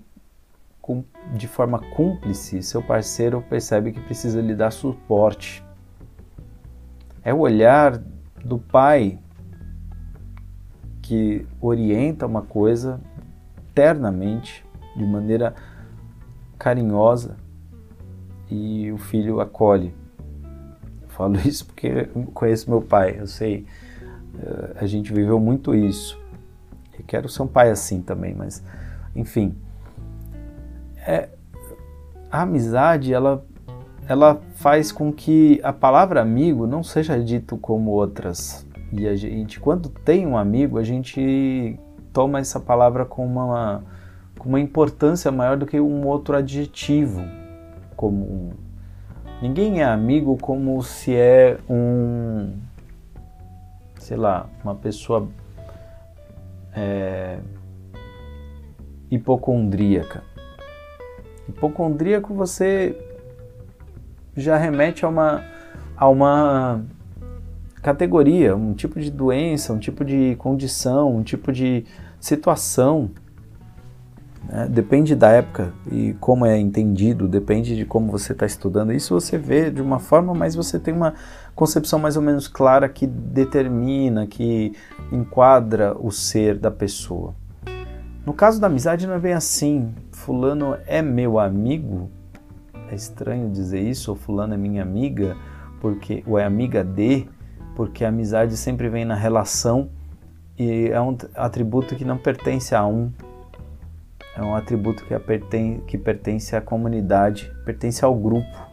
de 1.34 1.46
forma 1.46 1.78
cúmplice 1.78 2.62
seu 2.62 2.82
parceiro 2.82 3.44
percebe 3.48 3.92
que 3.92 4.00
precisa 4.00 4.40
lhe 4.40 4.54
dar 4.54 4.70
suporte. 4.70 5.64
É 7.22 7.32
o 7.32 7.38
olhar 7.38 8.00
do 8.44 8.58
pai 8.58 9.18
que 11.02 11.46
orienta 11.60 12.26
uma 12.26 12.42
coisa 12.42 13.00
ternamente, 13.74 14.64
de 14.96 15.04
maneira 15.04 15.54
carinhosa, 16.58 17.36
e 18.50 18.90
o 18.90 18.98
filho 18.98 19.40
acolhe. 19.40 19.94
Eu 21.02 21.08
falo 21.08 21.36
isso 21.46 21.66
porque 21.66 22.06
conheço 22.34 22.70
meu 22.70 22.82
pai, 22.82 23.16
eu 23.18 23.26
sei, 23.26 23.66
a 24.76 24.86
gente 24.86 25.12
viveu 25.12 25.38
muito 25.38 25.74
isso. 25.74 26.18
Eu 26.98 27.04
quero 27.06 27.28
ser 27.28 27.42
um 27.42 27.46
pai 27.46 27.70
assim 27.70 28.00
também, 28.00 28.34
mas 28.34 28.62
enfim. 29.14 29.54
É, 31.06 31.28
a 32.30 32.42
amizade, 32.42 33.12
ela, 33.12 33.44
ela 34.06 34.40
faz 34.54 34.92
com 34.92 35.12
que 35.12 35.60
a 35.62 35.72
palavra 35.72 36.20
amigo 36.20 36.66
não 36.66 36.82
seja 36.82 37.18
dito 37.18 37.56
como 37.56 37.90
outras. 37.90 38.66
E 38.92 39.06
a 39.06 39.16
gente, 39.16 39.58
quando 39.58 39.88
tem 39.88 40.26
um 40.26 40.36
amigo, 40.36 40.78
a 40.78 40.82
gente 40.82 41.78
toma 42.12 42.38
essa 42.38 42.60
palavra 42.60 43.04
com 43.04 43.24
uma, 43.24 43.82
com 44.38 44.48
uma 44.48 44.60
importância 44.60 45.30
maior 45.30 45.56
do 45.56 45.66
que 45.66 45.80
um 45.80 46.06
outro 46.06 46.36
adjetivo 46.36 47.22
comum. 47.96 48.50
Ninguém 49.40 49.80
é 49.80 49.84
amigo 49.84 50.36
como 50.36 50.82
se 50.82 51.14
é 51.14 51.58
um, 51.68 52.52
sei 54.00 54.16
lá, 54.16 54.48
uma 54.64 54.74
pessoa 54.74 55.28
é, 56.74 57.38
hipocondríaca. 59.10 60.24
Hipocondríaco 61.48 62.34
você 62.34 62.96
já 64.36 64.56
remete 64.56 65.04
a 65.04 65.08
uma, 65.08 65.44
a 65.96 66.08
uma 66.08 66.82
categoria, 67.82 68.56
um 68.56 68.72
tipo 68.72 68.98
de 68.98 69.10
doença, 69.10 69.72
um 69.72 69.78
tipo 69.78 70.04
de 70.04 70.34
condição, 70.36 71.14
um 71.14 71.22
tipo 71.22 71.52
de 71.52 71.84
situação. 72.18 73.10
Né? 74.48 74.68
Depende 74.68 75.14
da 75.14 75.28
época 75.30 75.72
e 75.90 76.14
como 76.20 76.46
é 76.46 76.58
entendido, 76.58 77.28
depende 77.28 77.76
de 77.76 77.84
como 77.84 78.10
você 78.10 78.32
está 78.32 78.46
estudando. 78.46 78.92
Isso 78.92 79.14
você 79.14 79.38
vê 79.38 79.70
de 79.70 79.82
uma 79.82 79.98
forma, 79.98 80.34
mas 80.34 80.54
você 80.54 80.78
tem 80.78 80.94
uma 80.94 81.14
concepção 81.54 81.98
mais 81.98 82.16
ou 82.16 82.22
menos 82.22 82.48
clara 82.48 82.88
que 82.88 83.06
determina, 83.06 84.26
que 84.26 84.72
enquadra 85.12 85.96
o 85.98 86.10
ser 86.10 86.58
da 86.58 86.70
pessoa. 86.70 87.34
No 88.24 88.34
caso 88.34 88.60
da 88.60 88.66
amizade 88.66 89.06
não 89.06 89.14
é 89.14 89.18
bem 89.18 89.32
assim. 89.32 89.92
Fulano 90.12 90.76
é 90.86 91.00
meu 91.00 91.38
amigo. 91.38 92.10
É 92.90 92.94
estranho 92.94 93.50
dizer 93.50 93.80
isso, 93.80 94.10
ou 94.10 94.16
fulano 94.16 94.54
é 94.54 94.56
minha 94.56 94.82
amiga, 94.82 95.36
porque 95.80 96.24
ou 96.26 96.38
é 96.38 96.44
amiga 96.44 96.82
de, 96.82 97.28
porque 97.76 98.04
a 98.04 98.08
amizade 98.08 98.56
sempre 98.56 98.88
vem 98.88 99.04
na 99.04 99.14
relação 99.14 99.90
e 100.58 100.88
é 100.88 101.00
um 101.00 101.16
atributo 101.34 101.94
que 101.94 102.04
não 102.04 102.18
pertence 102.18 102.74
a 102.74 102.84
um, 102.84 103.12
é 104.36 104.42
um 104.42 104.54
atributo 104.54 105.04
que, 105.04 105.18
pertence, 105.18 105.82
que 105.86 105.98
pertence 105.98 106.54
à 106.54 106.60
comunidade, 106.60 107.52
pertence 107.64 108.04
ao 108.04 108.14
grupo, 108.14 108.68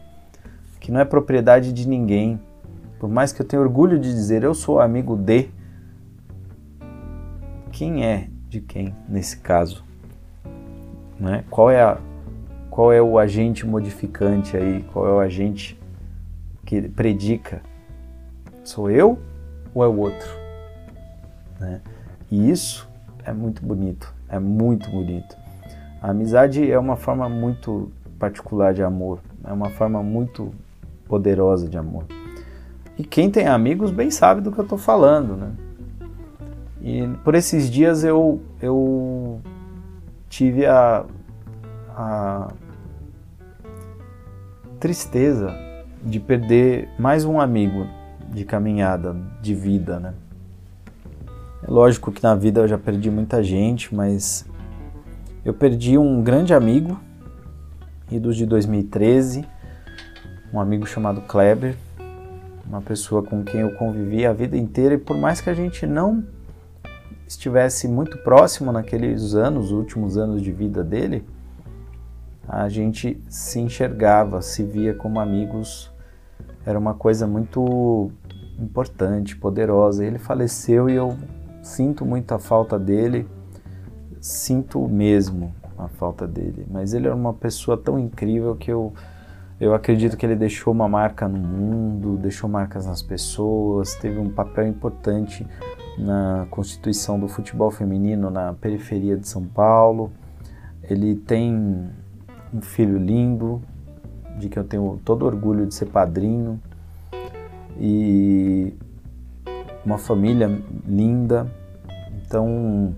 que 0.80 0.92
não 0.92 1.00
é 1.00 1.04
propriedade 1.04 1.72
de 1.72 1.86
ninguém. 1.88 2.40
Por 2.98 3.08
mais 3.08 3.32
que 3.32 3.42
eu 3.42 3.46
tenha 3.46 3.60
orgulho 3.60 3.98
de 3.98 4.12
dizer 4.12 4.42
eu 4.42 4.54
sou 4.54 4.80
amigo 4.80 5.16
de, 5.16 5.48
quem 7.72 8.04
é 8.04 8.28
de 8.48 8.60
quem 8.60 8.94
nesse 9.08 9.38
caso? 9.38 9.84
Né? 11.18 11.44
Qual, 11.50 11.70
é 11.70 11.82
a, 11.82 11.98
qual 12.70 12.92
é 12.92 13.02
o 13.02 13.18
agente 13.18 13.66
modificante 13.66 14.56
aí? 14.56 14.84
Qual 14.92 15.06
é 15.06 15.12
o 15.12 15.20
agente 15.20 15.78
que 16.64 16.88
predica 16.88 17.62
Sou 18.68 18.90
eu 18.90 19.18
ou 19.74 19.82
é 19.82 19.86
o 19.86 19.96
outro? 19.96 20.28
Né? 21.58 21.80
E 22.30 22.50
isso 22.50 22.86
é 23.24 23.32
muito 23.32 23.64
bonito, 23.64 24.14
é 24.28 24.38
muito 24.38 24.90
bonito. 24.90 25.36
A 26.00 26.10
amizade 26.10 26.70
é 26.70 26.78
uma 26.78 26.96
forma 26.96 27.28
muito 27.28 27.90
particular 28.18 28.72
de 28.72 28.82
amor, 28.82 29.20
é 29.44 29.52
uma 29.52 29.70
forma 29.70 30.02
muito 30.02 30.52
poderosa 31.06 31.68
de 31.68 31.76
amor. 31.76 32.04
E 32.96 33.04
quem 33.04 33.30
tem 33.30 33.46
amigos 33.46 33.90
bem 33.90 34.10
sabe 34.10 34.40
do 34.40 34.52
que 34.52 34.58
eu 34.58 34.64
estou 34.64 34.78
falando, 34.78 35.36
né? 35.36 35.52
E 36.80 37.08
por 37.24 37.34
esses 37.34 37.70
dias 37.70 38.04
eu, 38.04 38.40
eu 38.60 39.40
tive 40.28 40.66
a, 40.66 41.04
a 41.90 42.48
tristeza 44.78 45.52
de 46.04 46.20
perder 46.20 46.88
mais 46.98 47.24
um 47.24 47.40
amigo 47.40 47.86
de 48.32 48.44
caminhada, 48.44 49.16
de 49.42 49.54
vida, 49.54 49.98
né? 49.98 50.14
É 51.62 51.70
lógico 51.70 52.12
que 52.12 52.22
na 52.22 52.34
vida 52.34 52.60
eu 52.60 52.68
já 52.68 52.78
perdi 52.78 53.10
muita 53.10 53.42
gente, 53.42 53.92
mas 53.94 54.46
eu 55.48 55.54
perdi 55.54 55.96
um 55.96 56.22
grande 56.22 56.52
amigo, 56.52 57.00
idos 58.10 58.36
de 58.36 58.44
2013, 58.44 59.46
um 60.52 60.60
amigo 60.60 60.84
chamado 60.84 61.22
Kleber, 61.22 61.74
uma 62.66 62.82
pessoa 62.82 63.22
com 63.22 63.42
quem 63.42 63.60
eu 63.62 63.74
convivi 63.76 64.26
a 64.26 64.32
vida 64.34 64.58
inteira 64.58 64.96
e 64.96 64.98
por 64.98 65.16
mais 65.16 65.40
que 65.40 65.48
a 65.48 65.54
gente 65.54 65.86
não 65.86 66.22
estivesse 67.26 67.88
muito 67.88 68.18
próximo 68.18 68.70
naqueles 68.70 69.34
anos, 69.34 69.72
últimos 69.72 70.18
anos 70.18 70.42
de 70.42 70.52
vida 70.52 70.84
dele, 70.84 71.24
a 72.46 72.68
gente 72.68 73.18
se 73.26 73.58
enxergava, 73.58 74.42
se 74.42 74.62
via 74.62 74.92
como 74.92 75.18
amigos. 75.18 75.90
Era 76.66 76.78
uma 76.78 76.92
coisa 76.92 77.26
muito 77.26 78.10
importante, 78.58 79.34
poderosa. 79.34 80.04
Ele 80.04 80.18
faleceu 80.18 80.90
e 80.90 80.94
eu 80.94 81.16
sinto 81.62 82.04
muito 82.04 82.32
a 82.34 82.38
falta 82.38 82.78
dele, 82.78 83.26
sinto 84.20 84.86
mesmo 84.88 85.54
a 85.76 85.88
falta 85.88 86.26
dele. 86.26 86.66
Mas 86.70 86.92
ele 86.92 87.06
era 87.06 87.14
uma 87.14 87.32
pessoa 87.32 87.76
tão 87.76 87.98
incrível 87.98 88.56
que 88.56 88.70
eu, 88.70 88.92
eu 89.60 89.74
acredito 89.74 90.16
que 90.16 90.26
ele 90.26 90.36
deixou 90.36 90.72
uma 90.72 90.88
marca 90.88 91.28
no 91.28 91.38
mundo, 91.38 92.16
deixou 92.16 92.48
marcas 92.48 92.86
nas 92.86 93.02
pessoas, 93.02 93.94
teve 93.94 94.18
um 94.18 94.30
papel 94.30 94.66
importante 94.66 95.46
na 95.98 96.46
constituição 96.50 97.18
do 97.18 97.28
futebol 97.28 97.70
feminino 97.70 98.30
na 98.30 98.52
periferia 98.52 99.16
de 99.16 99.26
São 99.28 99.44
Paulo. 99.44 100.12
Ele 100.82 101.16
tem 101.16 101.88
um 102.52 102.60
filho 102.60 102.98
lindo, 102.98 103.60
de 104.38 104.48
que 104.48 104.58
eu 104.58 104.64
tenho 104.64 105.00
todo 105.04 105.26
orgulho 105.26 105.66
de 105.66 105.74
ser 105.74 105.86
padrinho, 105.86 106.60
e 107.78 108.72
uma 109.84 109.98
família 109.98 110.60
linda. 110.86 111.46
Então, 112.12 112.94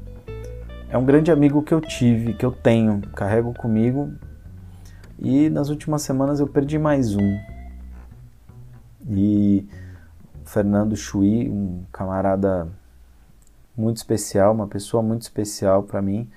é 0.91 0.99
um 0.99 1.05
grande 1.05 1.31
amigo 1.31 1.63
que 1.63 1.73
eu 1.73 1.81
tive, 1.81 2.35
que 2.35 2.45
eu 2.45 2.51
tenho, 2.51 3.01
carrego 3.15 3.55
comigo. 3.55 4.13
E 5.19 5.49
nas 5.49 5.69
últimas 5.69 6.03
semanas 6.03 6.41
eu 6.41 6.49
perdi 6.49 6.79
mais 6.79 7.15
um. 7.15 7.39
E 9.09 9.69
o 10.45 10.49
Fernando 10.49 10.97
Chui, 10.97 11.49
um 11.49 11.85
camarada 11.93 12.67
muito 13.77 13.99
especial, 13.99 14.53
uma 14.53 14.67
pessoa 14.67 15.01
muito 15.01 15.23
especial 15.23 15.85
para 15.85 16.03
mim, 16.03 16.29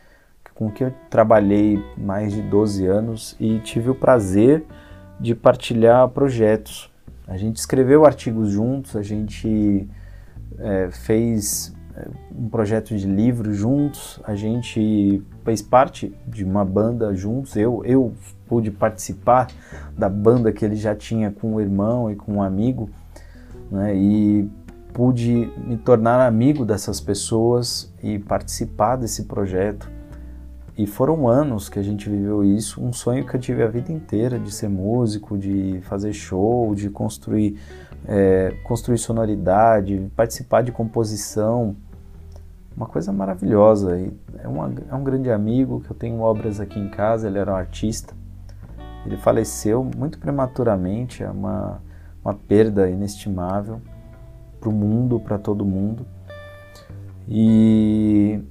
com 0.54 0.70
quem 0.72 0.88
eu 0.88 0.94
trabalhei 1.10 1.84
mais 1.98 2.32
de 2.32 2.42
12 2.44 2.86
anos 2.86 3.36
e 3.40 3.58
tive 3.60 3.90
o 3.90 3.96
prazer 3.96 4.64
de 5.20 5.34
partilhar 5.34 6.08
projetos. 6.10 6.92
A 7.28 7.38
gente 7.38 7.58
escreveu 7.58 8.06
artigos 8.06 8.52
juntos, 8.52 8.96
a 8.96 9.02
gente 9.02 9.90
é, 10.60 10.92
fez 10.92 11.74
um 12.36 12.50
projeto 12.50 12.96
de 12.96 13.08
livro 13.08 13.54
juntos, 13.54 14.20
a 14.24 14.36
gente 14.36 15.22
fez 15.44 15.62
parte 15.62 16.16
de 16.28 16.44
uma 16.44 16.66
banda 16.66 17.14
juntos, 17.14 17.56
eu, 17.56 17.84
eu 17.86 18.14
pude 18.48 18.72
participar 18.72 19.48
da 19.98 20.10
banda 20.10 20.52
que 20.52 20.66
ele 20.66 20.76
já 20.76 20.96
tinha 20.96 21.32
com 21.32 21.56
o 21.56 21.62
irmão 21.62 22.10
e 22.12 22.16
com 22.16 22.34
um 22.34 22.42
amigo, 22.42 22.90
né, 23.70 23.96
e 23.96 24.50
pude 24.94 25.52
me 25.58 25.78
tornar 25.78 26.26
amigo 26.26 26.66
dessas 26.66 27.00
pessoas 27.00 27.92
e 28.02 28.20
participar 28.20 28.96
desse 28.96 29.24
projeto. 29.26 29.90
E 30.76 30.88
foram 30.88 31.28
anos 31.28 31.70
que 31.70 31.78
a 31.78 31.84
gente 31.84 32.10
viveu 32.10 32.44
isso, 32.44 32.84
um 32.84 32.92
sonho 32.92 33.26
que 33.26 33.36
eu 33.36 33.40
tive 33.40 33.62
a 33.62 33.68
vida 33.68 33.92
inteira 33.92 34.40
de 34.40 34.52
ser 34.52 34.70
músico, 34.70 35.38
de 35.38 35.80
fazer 35.84 36.14
show, 36.14 36.74
de 36.74 36.90
construir, 36.90 37.60
é, 38.06 38.56
construir 38.64 38.98
sonoridade, 38.98 40.12
participar 40.16 40.62
de 40.62 40.72
composição. 40.72 41.76
Uma 42.76 42.88
coisa 42.88 43.12
maravilhosa. 43.14 44.00
E 44.00 44.12
é, 44.40 44.48
uma, 44.48 44.72
é 44.90 44.96
um 44.96 45.04
grande 45.04 45.32
amigo 45.32 45.82
que 45.82 45.92
eu 45.92 45.96
tenho 45.96 46.20
obras 46.22 46.60
aqui 46.60 46.80
em 46.80 46.90
casa, 46.90 47.28
ele 47.28 47.38
era 47.38 47.52
um 47.52 47.56
artista. 47.56 48.14
Ele 49.06 49.18
faleceu 49.18 49.84
muito 49.84 50.18
prematuramente, 50.18 51.24
é 51.24 51.30
uma, 51.30 51.82
uma 52.24 52.34
perda 52.34 52.90
inestimável 52.90 53.82
para 54.60 54.70
o 54.70 54.72
mundo, 54.72 55.20
para 55.20 55.38
todo 55.38 55.66
mundo. 55.66 56.06
E 57.28 58.42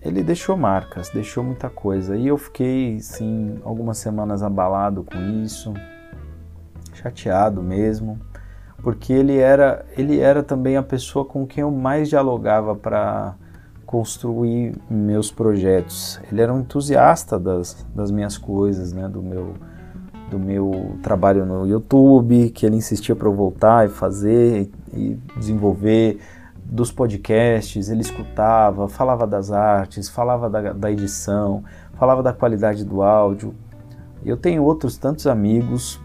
ele 0.00 0.22
deixou 0.22 0.56
marcas, 0.56 1.08
deixou 1.10 1.42
muita 1.42 1.70
coisa. 1.70 2.16
E 2.16 2.28
eu 2.28 2.36
fiquei, 2.36 3.00
sim, 3.00 3.58
algumas 3.64 3.98
semanas 3.98 4.42
abalado 4.42 5.04
com 5.04 5.18
isso, 5.42 5.72
chateado 6.94 7.62
mesmo, 7.62 8.18
porque 8.82 9.12
ele 9.12 9.36
era, 9.36 9.84
ele 9.96 10.18
era 10.18 10.42
também 10.42 10.76
a 10.76 10.82
pessoa 10.82 11.24
com 11.24 11.46
quem 11.46 11.62
eu 11.62 11.70
mais 11.70 12.08
dialogava 12.08 12.74
para 12.74 13.34
construir 13.84 14.74
meus 14.90 15.30
projetos. 15.30 16.20
Ele 16.30 16.40
era 16.40 16.52
um 16.52 16.60
entusiasta 16.60 17.38
das, 17.38 17.86
das 17.94 18.10
minhas 18.10 18.36
coisas, 18.36 18.92
né, 18.92 19.08
do 19.08 19.22
meu 19.22 19.54
do 20.30 20.38
meu 20.38 20.98
trabalho 21.02 21.46
no 21.46 21.66
YouTube, 21.66 22.50
que 22.50 22.66
ele 22.66 22.76
insistia 22.76 23.16
para 23.16 23.26
eu 23.26 23.32
voltar 23.32 23.86
e 23.86 23.88
fazer 23.88 24.70
e 24.92 25.18
desenvolver 25.38 26.18
dos 26.62 26.92
podcasts, 26.92 27.88
ele 27.88 28.02
escutava, 28.02 28.88
falava 28.88 29.26
das 29.26 29.50
artes, 29.50 30.08
falava 30.08 30.50
da, 30.50 30.74
da 30.74 30.92
edição, 30.92 31.64
falava 31.94 32.22
da 32.22 32.32
qualidade 32.32 32.84
do 32.84 33.00
áudio. 33.02 33.54
Eu 34.22 34.36
tenho 34.36 34.62
outros 34.62 34.98
tantos 34.98 35.26
amigos 35.26 35.98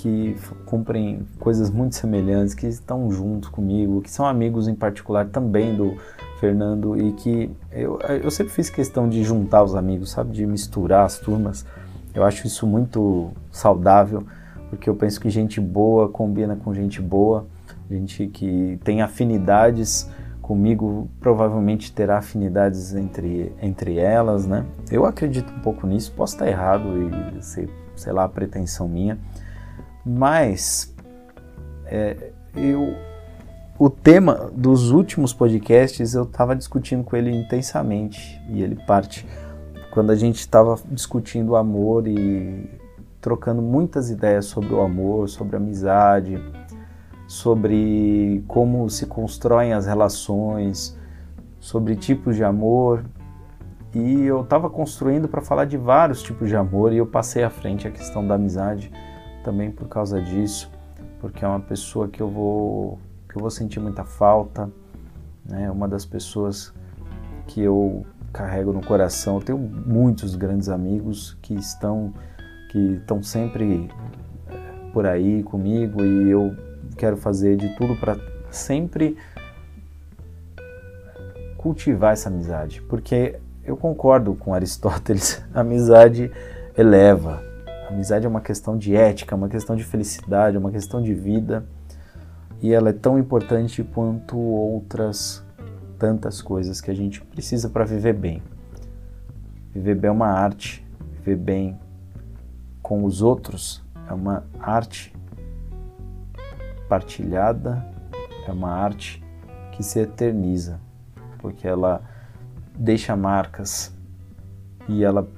que 0.00 0.36
cumprem 0.66 1.26
coisas 1.38 1.70
muito 1.70 1.94
semelhantes, 1.94 2.54
que 2.54 2.66
estão 2.66 3.10
juntos 3.10 3.48
comigo, 3.48 4.00
que 4.00 4.10
são 4.10 4.26
amigos 4.26 4.68
em 4.68 4.74
particular 4.74 5.26
também 5.26 5.74
do 5.74 5.96
Fernando 6.38 6.96
e 6.96 7.12
que 7.12 7.50
eu, 7.70 7.98
eu 8.22 8.30
sempre 8.30 8.52
fiz 8.52 8.70
questão 8.70 9.08
de 9.08 9.22
juntar 9.22 9.62
os 9.62 9.74
amigos, 9.74 10.10
sabe, 10.10 10.32
de 10.32 10.46
misturar 10.46 11.04
as 11.04 11.18
turmas. 11.18 11.66
Eu 12.14 12.24
acho 12.24 12.46
isso 12.46 12.66
muito 12.66 13.30
saudável, 13.52 14.24
porque 14.68 14.88
eu 14.88 14.94
penso 14.94 15.20
que 15.20 15.28
gente 15.30 15.60
boa 15.60 16.08
combina 16.08 16.56
com 16.56 16.72
gente 16.72 17.00
boa 17.00 17.46
gente 17.90 18.28
que 18.28 18.78
tem 18.84 19.02
afinidades 19.02 20.08
comigo 20.40 21.08
provavelmente 21.20 21.92
terá 21.92 22.18
afinidades 22.18 22.94
entre, 22.94 23.52
entre 23.60 23.98
elas, 23.98 24.46
né? 24.46 24.64
Eu 24.90 25.04
acredito 25.04 25.52
um 25.52 25.60
pouco 25.60 25.86
nisso, 25.86 26.12
posso 26.16 26.34
estar 26.34 26.48
errado 26.48 26.88
e 27.38 27.42
ser, 27.42 27.68
sei 27.96 28.12
lá, 28.12 28.28
pretensão 28.28 28.88
minha, 28.88 29.18
mas 30.04 30.94
é, 31.86 32.32
eu, 32.54 32.94
o 33.78 33.90
tema 33.90 34.50
dos 34.54 34.90
últimos 34.90 35.32
podcasts 35.32 36.14
eu 36.14 36.24
estava 36.24 36.54
discutindo 36.54 37.04
com 37.04 37.16
ele 37.16 37.30
intensamente 37.30 38.40
e 38.48 38.62
ele 38.62 38.76
parte 38.86 39.26
quando 39.90 40.10
a 40.10 40.16
gente 40.16 40.38
estava 40.38 40.78
discutindo 40.90 41.50
o 41.50 41.56
amor 41.56 42.06
e 42.06 42.70
trocando 43.20 43.60
muitas 43.60 44.08
ideias 44.08 44.46
sobre 44.46 44.72
o 44.72 44.80
amor, 44.80 45.28
sobre 45.28 45.56
a 45.56 45.58
amizade, 45.58 46.40
sobre 47.26 48.42
como 48.46 48.88
se 48.88 49.06
constroem 49.06 49.72
as 49.72 49.86
relações, 49.86 50.96
sobre 51.58 51.96
tipos 51.96 52.36
de 52.36 52.44
amor. 52.44 53.04
E 53.92 54.22
eu 54.22 54.42
estava 54.42 54.70
construindo 54.70 55.28
para 55.28 55.40
falar 55.40 55.64
de 55.64 55.76
vários 55.76 56.22
tipos 56.22 56.48
de 56.48 56.56
amor 56.56 56.92
e 56.92 56.98
eu 56.98 57.06
passei 57.06 57.42
à 57.42 57.50
frente 57.50 57.88
a 57.88 57.90
questão 57.90 58.26
da 58.26 58.36
amizade 58.36 58.92
também 59.42 59.70
por 59.70 59.88
causa 59.88 60.20
disso, 60.20 60.70
porque 61.20 61.44
é 61.44 61.48
uma 61.48 61.60
pessoa 61.60 62.08
que 62.08 62.20
eu 62.20 62.28
vou 62.28 62.98
que 63.28 63.36
eu 63.36 63.40
vou 63.40 63.50
sentir 63.50 63.78
muita 63.78 64.04
falta, 64.04 64.68
né? 65.44 65.70
Uma 65.70 65.86
das 65.86 66.04
pessoas 66.04 66.72
que 67.46 67.60
eu 67.60 68.04
carrego 68.32 68.72
no 68.72 68.84
coração. 68.84 69.36
Eu 69.36 69.42
tenho 69.42 69.58
muitos 69.58 70.34
grandes 70.34 70.68
amigos 70.68 71.36
que 71.42 71.54
estão 71.54 72.12
que 72.70 72.78
estão 72.94 73.22
sempre 73.22 73.90
eh, 74.48 74.90
por 74.92 75.04
aí 75.04 75.42
comigo 75.42 76.04
e 76.04 76.30
eu 76.30 76.56
quero 76.96 77.16
fazer 77.16 77.56
de 77.56 77.68
tudo 77.76 77.96
para 77.96 78.16
sempre 78.50 79.16
cultivar 81.56 82.12
essa 82.12 82.28
amizade, 82.28 82.80
porque 82.82 83.38
eu 83.64 83.76
concordo 83.76 84.34
com 84.34 84.54
Aristóteles, 84.54 85.42
a 85.52 85.60
amizade 85.60 86.30
eleva. 86.76 87.49
Amizade 87.90 88.24
é 88.24 88.28
uma 88.28 88.40
questão 88.40 88.78
de 88.78 88.94
ética, 88.94 89.34
uma 89.34 89.48
questão 89.48 89.74
de 89.74 89.82
felicidade, 89.82 90.56
uma 90.56 90.70
questão 90.70 91.02
de 91.02 91.12
vida, 91.12 91.66
e 92.62 92.72
ela 92.72 92.90
é 92.90 92.92
tão 92.92 93.18
importante 93.18 93.82
quanto 93.82 94.38
outras 94.38 95.44
tantas 95.98 96.40
coisas 96.40 96.80
que 96.80 96.90
a 96.90 96.94
gente 96.94 97.20
precisa 97.20 97.68
para 97.68 97.84
viver 97.84 98.14
bem. 98.14 98.42
Viver 99.74 99.96
bem 99.96 100.08
é 100.08 100.12
uma 100.12 100.28
arte, 100.28 100.86
viver 101.16 101.36
bem 101.36 101.78
com 102.82 103.04
os 103.04 103.20
outros 103.22 103.82
é 104.08 104.12
uma 104.12 104.44
arte 104.58 105.12
partilhada 106.88 107.86
é 108.48 108.52
uma 108.52 108.70
arte 108.72 109.22
que 109.72 109.82
se 109.82 110.00
eterniza, 110.00 110.80
porque 111.38 111.68
ela 111.68 112.02
deixa 112.76 113.14
marcas 113.14 113.94
e 114.88 115.04
ela 115.04 115.28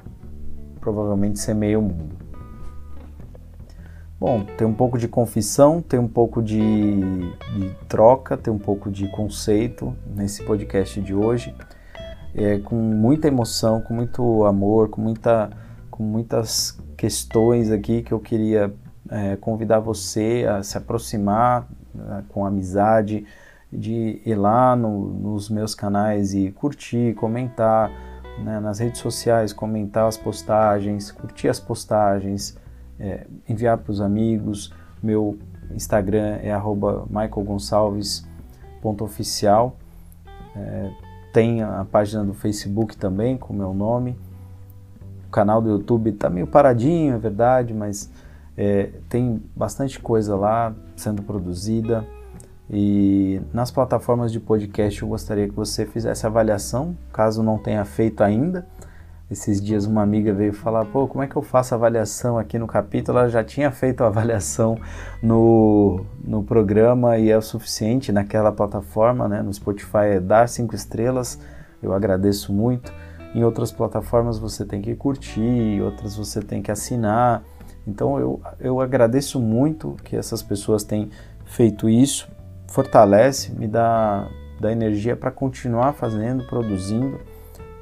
provavelmente 0.80 1.38
semeia 1.38 1.78
o 1.78 1.82
mundo. 1.82 2.21
Bom, 4.22 4.44
tem 4.56 4.64
um 4.64 4.72
pouco 4.72 4.96
de 4.96 5.08
confissão, 5.08 5.82
tem 5.82 5.98
um 5.98 6.06
pouco 6.06 6.40
de, 6.40 6.60
de 6.60 7.74
troca, 7.88 8.36
tem 8.36 8.54
um 8.54 8.58
pouco 8.58 8.88
de 8.88 9.08
conceito 9.08 9.96
nesse 10.06 10.44
podcast 10.44 11.00
de 11.00 11.12
hoje, 11.12 11.52
é, 12.32 12.60
com 12.60 12.76
muita 12.76 13.26
emoção, 13.26 13.80
com 13.80 13.92
muito 13.92 14.44
amor, 14.44 14.90
com, 14.90 15.00
muita, 15.00 15.50
com 15.90 16.04
muitas 16.04 16.78
questões 16.96 17.68
aqui 17.72 18.00
que 18.00 18.12
eu 18.12 18.20
queria 18.20 18.72
é, 19.10 19.34
convidar 19.34 19.80
você 19.80 20.46
a 20.48 20.62
se 20.62 20.78
aproximar 20.78 21.66
né, 21.92 22.22
com 22.28 22.46
amizade, 22.46 23.26
de 23.72 24.22
ir 24.24 24.36
lá 24.36 24.76
no, 24.76 25.04
nos 25.04 25.50
meus 25.50 25.74
canais 25.74 26.32
e 26.32 26.52
curtir, 26.52 27.14
comentar, 27.14 27.90
né, 28.38 28.60
nas 28.60 28.78
redes 28.78 29.00
sociais, 29.00 29.52
comentar 29.52 30.06
as 30.06 30.16
postagens, 30.16 31.10
curtir 31.10 31.48
as 31.48 31.58
postagens, 31.58 32.56
é, 32.98 33.26
enviar 33.48 33.78
para 33.78 33.90
os 33.90 34.00
amigos. 34.00 34.72
Meu 35.02 35.38
Instagram 35.74 36.38
é 36.42 36.52
michaelgonçalves.oficial. 37.10 39.76
É, 40.54 40.90
tem 41.32 41.62
a 41.62 41.86
página 41.90 42.22
do 42.24 42.34
Facebook 42.34 42.94
também 42.96 43.38
com 43.38 43.54
meu 43.54 43.72
nome. 43.72 44.18
O 45.26 45.30
canal 45.30 45.62
do 45.62 45.70
YouTube 45.70 46.10
está 46.10 46.28
meio 46.28 46.46
paradinho, 46.46 47.14
é 47.14 47.18
verdade, 47.18 47.72
mas 47.72 48.10
é, 48.56 48.90
tem 49.08 49.42
bastante 49.56 49.98
coisa 49.98 50.36
lá 50.36 50.74
sendo 50.94 51.22
produzida. 51.22 52.06
E 52.70 53.40
nas 53.52 53.70
plataformas 53.70 54.30
de 54.30 54.40
podcast 54.40 55.02
eu 55.02 55.08
gostaria 55.08 55.48
que 55.48 55.54
você 55.54 55.84
fizesse 55.84 56.26
avaliação, 56.26 56.96
caso 57.12 57.42
não 57.42 57.58
tenha 57.58 57.84
feito 57.84 58.22
ainda. 58.22 58.66
Esses 59.32 59.62
dias 59.62 59.86
uma 59.86 60.02
amiga 60.02 60.30
veio 60.30 60.52
falar, 60.52 60.84
pô, 60.84 61.08
como 61.08 61.24
é 61.24 61.26
que 61.26 61.34
eu 61.34 61.40
faço 61.40 61.74
avaliação 61.74 62.36
aqui 62.36 62.58
no 62.58 62.66
capítulo? 62.66 63.18
Ela 63.18 63.30
já 63.30 63.42
tinha 63.42 63.70
feito 63.70 64.04
a 64.04 64.08
avaliação 64.08 64.76
no, 65.22 66.04
no 66.22 66.42
programa 66.42 67.16
e 67.16 67.30
é 67.30 67.38
o 67.38 67.40
suficiente 67.40 68.12
naquela 68.12 68.52
plataforma, 68.52 69.26
né? 69.26 69.40
No 69.40 69.50
Spotify 69.50 70.16
é 70.16 70.20
dar 70.20 70.50
cinco 70.50 70.74
estrelas, 70.74 71.40
eu 71.82 71.94
agradeço 71.94 72.52
muito. 72.52 72.92
Em 73.34 73.42
outras 73.42 73.72
plataformas 73.72 74.38
você 74.38 74.66
tem 74.66 74.82
que 74.82 74.94
curtir, 74.94 75.80
outras 75.80 76.14
você 76.14 76.42
tem 76.42 76.60
que 76.60 76.70
assinar. 76.70 77.42
Então 77.86 78.18
eu, 78.20 78.38
eu 78.60 78.80
agradeço 78.82 79.40
muito 79.40 79.96
que 80.04 80.14
essas 80.14 80.42
pessoas 80.42 80.84
têm 80.84 81.08
feito 81.46 81.88
isso, 81.88 82.28
fortalece, 82.68 83.50
me 83.52 83.66
dá, 83.66 84.28
dá 84.60 84.70
energia 84.70 85.16
para 85.16 85.30
continuar 85.30 85.94
fazendo, 85.94 86.44
produzindo 86.44 87.18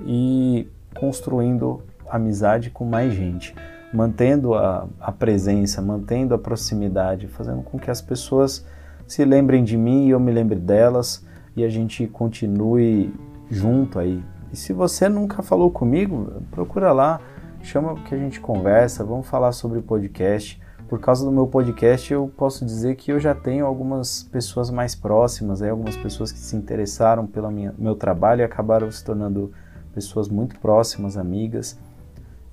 e 0.07 0.69
construindo 0.95 1.83
amizade 2.09 2.71
com 2.71 2.85
mais 2.85 3.13
gente, 3.13 3.55
mantendo 3.93 4.55
a, 4.55 4.87
a 5.01 5.13
presença, 5.13 5.81
mantendo 5.81 6.35
a 6.35 6.39
proximidade, 6.39 7.29
fazendo 7.29 7.63
com 7.63 7.79
que 7.79 7.91
as 7.91 8.01
pessoas 8.01 8.67
se 9.07 9.25
lembrem 9.25 9.65
de 9.65 9.77
mim 9.77 10.07
e 10.07 10.11
eu 10.11 10.21
me 10.21 10.31
lembre 10.31 10.59
delas 10.59 11.25
e 11.57 11.65
a 11.65 11.69
gente 11.69 12.07
continue 12.07 13.13
junto 13.51 13.99
aí. 13.99 14.23
E 14.53 14.57
se 14.57 14.73
você 14.73 15.09
nunca 15.09 15.43
falou 15.43 15.71
comigo, 15.71 16.43
procura 16.51 16.93
lá, 16.93 17.21
chama 17.63 17.95
que 18.03 18.15
a 18.15 18.19
gente 18.19 18.41
conversa, 18.41 19.05
vamos 19.05 19.27
falar 19.27 19.53
sobre 19.53 19.81
podcast. 19.81 20.61
Por 20.89 20.99
causa 20.99 21.25
do 21.25 21.31
meu 21.31 21.47
podcast, 21.47 22.13
eu 22.13 22.33
posso 22.37 22.65
dizer 22.65 22.97
que 22.97 23.13
eu 23.13 23.21
já 23.21 23.33
tenho 23.33 23.65
algumas 23.65 24.25
pessoas 24.25 24.71
mais 24.71 24.93
próximas, 24.97 25.63
aí, 25.63 25.71
algumas 25.71 25.97
pessoas 25.97 26.33
que 26.33 26.39
se 26.39 26.57
interessaram 26.57 27.29
pelo 27.29 27.49
meu 27.79 27.95
trabalho 27.95 28.41
e 28.41 28.45
acabaram 28.45 28.91
se 28.91 29.05
tornando 29.05 29.53
pessoas 29.93 30.29
muito 30.29 30.59
próximas, 30.59 31.17
amigas. 31.17 31.79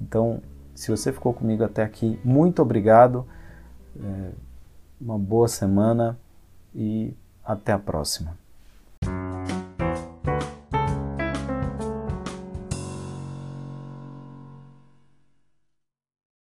Então, 0.01 0.41
se 0.75 0.91
você 0.91 1.11
ficou 1.11 1.33
comigo 1.33 1.63
até 1.63 1.83
aqui, 1.83 2.19
muito 2.23 2.61
obrigado. 2.61 3.25
É, 3.99 4.31
uma 4.99 5.17
boa 5.17 5.47
semana 5.47 6.17
e 6.73 7.13
até 7.43 7.71
a 7.71 7.79
próxima. 7.79 8.37